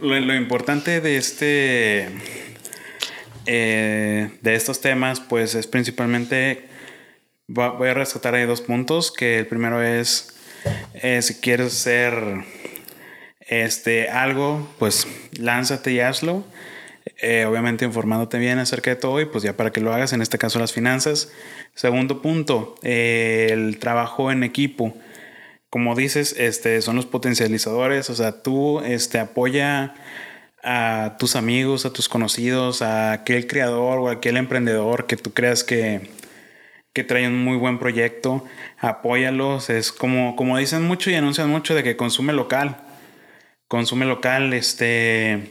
[0.00, 2.08] lo, lo importante de este,
[3.46, 6.68] eh, de estos temas, pues es principalmente,
[7.46, 10.36] voy a rescatar ahí dos puntos, que el primero es,
[10.94, 12.44] eh, si quieres hacer
[13.40, 15.06] este, algo, pues
[15.38, 16.44] lánzate y hazlo.
[17.20, 20.22] Eh, obviamente informándote bien acerca de todo y pues ya para que lo hagas, en
[20.22, 21.30] este caso las finanzas.
[21.74, 24.94] Segundo punto, eh, el trabajo en equipo.
[25.68, 29.94] Como dices, este, son los potencializadores, o sea, tú este, apoya
[30.64, 35.32] a tus amigos, a tus conocidos, a aquel creador o a aquel emprendedor que tú
[35.32, 36.08] creas que,
[36.92, 38.44] que trae un muy buen proyecto,
[38.78, 39.70] apóyalos.
[39.70, 42.78] Es como, como dicen mucho y anuncian mucho de que consume local.
[43.68, 45.50] Consume local, este,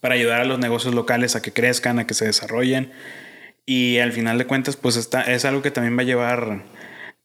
[0.00, 2.92] para ayudar a los negocios locales a que crezcan, a que se desarrollen.
[3.64, 6.62] Y al final de cuentas, pues está, es algo que también va a llevar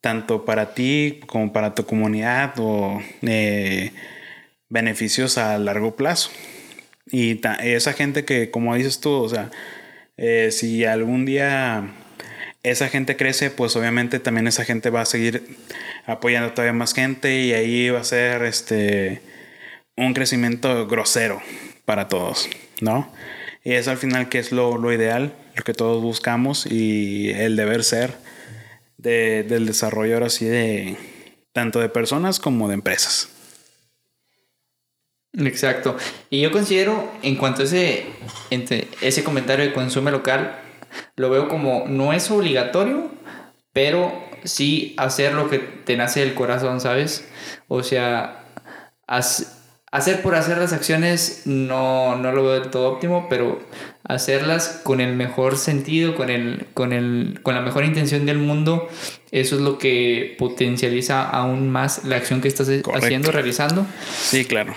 [0.01, 3.91] tanto para ti como para tu comunidad o eh,
[4.69, 6.29] beneficios a largo plazo.
[7.12, 9.49] Y esa gente que, como dices tú, o sea,
[10.18, 11.91] eh, si algún día
[12.64, 15.55] esa gente crece, pues obviamente también esa gente va a seguir
[16.05, 19.22] apoyando todavía más gente y ahí va a ser este
[19.95, 21.41] un crecimiento grosero
[21.86, 22.49] para todos,
[22.82, 23.12] ¿no?
[23.64, 27.55] Y eso al final que es lo, lo ideal, lo que todos buscamos y el
[27.55, 28.16] deber ser
[28.97, 30.97] de- del desarrollo ahora sí de
[31.53, 33.30] tanto de personas como de empresas.
[35.34, 35.97] Exacto.
[36.30, 38.05] Y yo considero, en cuanto a ese,
[39.01, 40.59] ese comentario de consume local,
[41.15, 43.09] lo veo como no es obligatorio,
[43.73, 47.28] pero sí hacer lo que te nace del corazón, ¿sabes?
[47.67, 48.45] O sea,
[49.07, 53.59] hacer por hacer las acciones no, no lo veo del todo óptimo, pero
[54.03, 58.88] hacerlas con el mejor sentido, con, el, con, el, con la mejor intención del mundo,
[59.32, 62.93] eso es lo que potencializa aún más la acción que estás Correcto.
[62.93, 63.86] haciendo, realizando.
[64.21, 64.73] Sí, claro.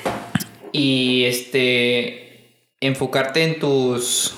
[0.73, 2.65] Y este.
[2.81, 4.35] enfocarte en tus...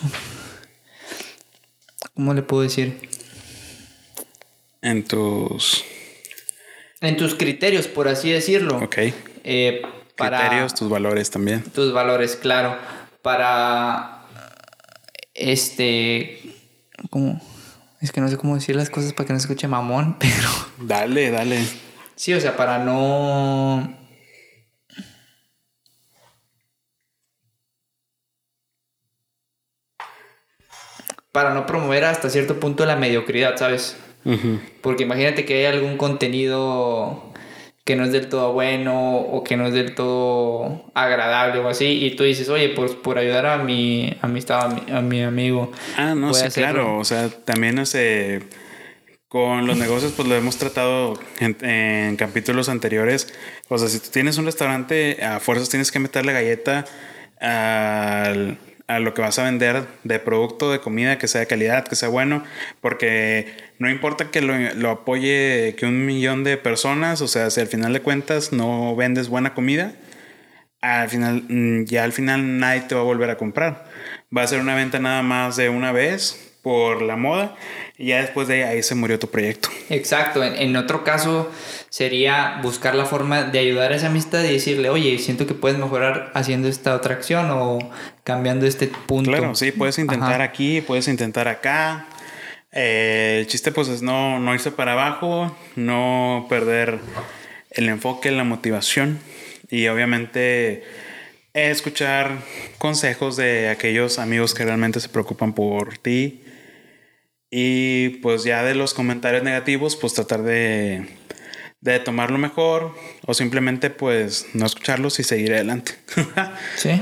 [2.15, 3.09] ¿Cómo le puedo decir?
[4.83, 5.85] En tus...
[7.01, 8.79] En tus criterios, por así decirlo.
[8.79, 8.97] Ok.
[9.45, 9.83] Eh,
[10.17, 11.63] para Criterios, tus valores también.
[11.63, 12.77] tus valores, claro.
[13.23, 14.27] Para...
[15.35, 16.41] Este...
[17.11, 17.41] ¿Cómo?
[18.01, 20.49] Es que no sé cómo decir las cosas para que no se escuche mamón, pero...
[20.79, 21.65] Dale, dale.
[22.15, 24.02] Sí, o sea, para no...
[31.33, 33.97] Para no promover hasta cierto punto la mediocridad, ¿sabes?
[34.83, 37.33] Porque imagínate que hay algún contenido
[37.85, 42.05] que no es del todo bueno o que no es del todo agradable o así
[42.05, 45.73] y tú dices, oye, pues por ayudar a mi amistad, a mi, a mi amigo.
[45.97, 46.71] Ah, no, sí, hacerlo".
[46.73, 46.99] claro.
[46.99, 48.43] O sea, también ese,
[49.27, 53.35] con los negocios, pues lo hemos tratado en, en capítulos anteriores.
[53.69, 56.85] O sea, si tú tienes un restaurante, a fuerzas tienes que meterle galleta
[57.41, 61.87] al- a lo que vas a vender de producto, de comida, que sea de calidad,
[61.87, 62.45] que sea bueno,
[62.81, 67.61] porque no importa que lo, lo apoye que un millón de personas, o sea, si
[67.61, 69.95] al final de cuentas no vendes buena comida,
[70.83, 73.87] al final, mm, ya al final nadie te va a volver a comprar.
[74.37, 77.57] Va a ser una venta nada más de una vez por la moda
[77.99, 79.69] y ya después de ahí se murió tu proyecto.
[79.91, 81.51] Exacto, en, en otro caso
[81.89, 85.79] sería buscar la forma de ayudar a esa amistad y decirle, oye, siento que puedes
[85.79, 87.79] mejorar haciendo esta otra acción o
[88.25, 89.31] cambiando este punto.
[89.31, 90.45] Claro, sí, puedes intentar Ajá.
[90.45, 92.07] aquí, puedes intentar acá.
[92.71, 97.01] Eh, el chiste pues es no, no irse para abajo, no perder
[97.71, 99.19] el enfoque, la motivación
[99.69, 100.85] y obviamente
[101.55, 102.39] escuchar
[102.79, 106.42] consejos de aquellos amigos que realmente se preocupan por ti
[107.55, 111.07] y pues ya de los comentarios negativos pues tratar de,
[111.83, 112.95] de tomarlo mejor
[113.27, 115.93] o simplemente pues no escucharlos y seguir adelante.
[116.77, 117.01] Sí.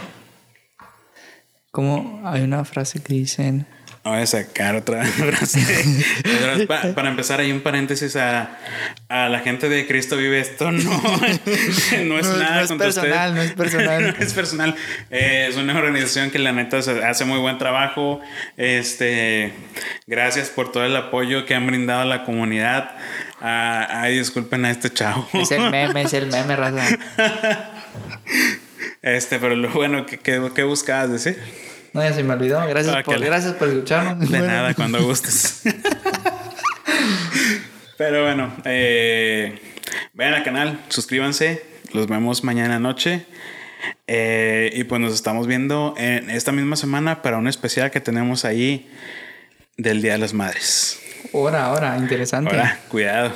[1.71, 3.65] Como hay una frase que dicen,
[4.05, 6.05] voy a sacar otra frase.
[6.95, 8.59] Para empezar, hay un paréntesis a,
[9.09, 10.71] a la gente de Cristo vive esto.
[10.73, 10.81] No,
[12.05, 13.35] no es No, nada no es contra personal, ustedes.
[13.35, 14.03] no es personal.
[14.03, 14.75] no es personal.
[15.11, 18.21] Eh, es una organización que la neta hace muy buen trabajo.
[18.57, 19.53] Este,
[20.07, 22.93] gracias por todo el apoyo que han brindado a la comunidad.
[23.41, 25.29] Ah, ay, disculpen a este chavo.
[25.35, 26.99] es el meme, es el meme, raza.
[29.03, 31.39] Este, pero lo bueno, ¿qué, qué, qué buscabas decir?
[31.93, 32.65] No, ya se me olvidó.
[32.67, 34.21] Gracias, por, gracias por escucharnos.
[34.21, 34.47] De Bueno.
[34.47, 35.63] nada, cuando gustes.
[37.97, 39.61] Pero bueno, eh,
[40.15, 41.63] vayan al canal, suscríbanse.
[41.93, 43.27] Los vemos mañana noche.
[44.07, 48.45] Eh, y pues nos estamos viendo en esta misma semana para un especial que tenemos
[48.45, 48.91] ahí
[49.77, 51.01] del Día de las Madres.
[51.33, 52.51] Ahora, ahora, interesante.
[52.51, 53.33] Ahora, cuidado.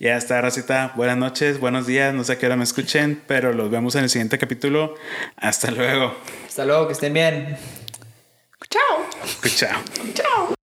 [0.00, 0.94] Ya está, Rosita.
[0.96, 2.14] Buenas noches, buenos días.
[2.14, 4.94] No sé a qué hora me escuchen, pero los vemos en el siguiente capítulo.
[5.36, 6.16] Hasta luego.
[6.46, 7.58] Hasta luego, que estén bien.
[8.70, 9.04] Chao.
[9.44, 9.82] Chao.
[10.14, 10.54] Chao.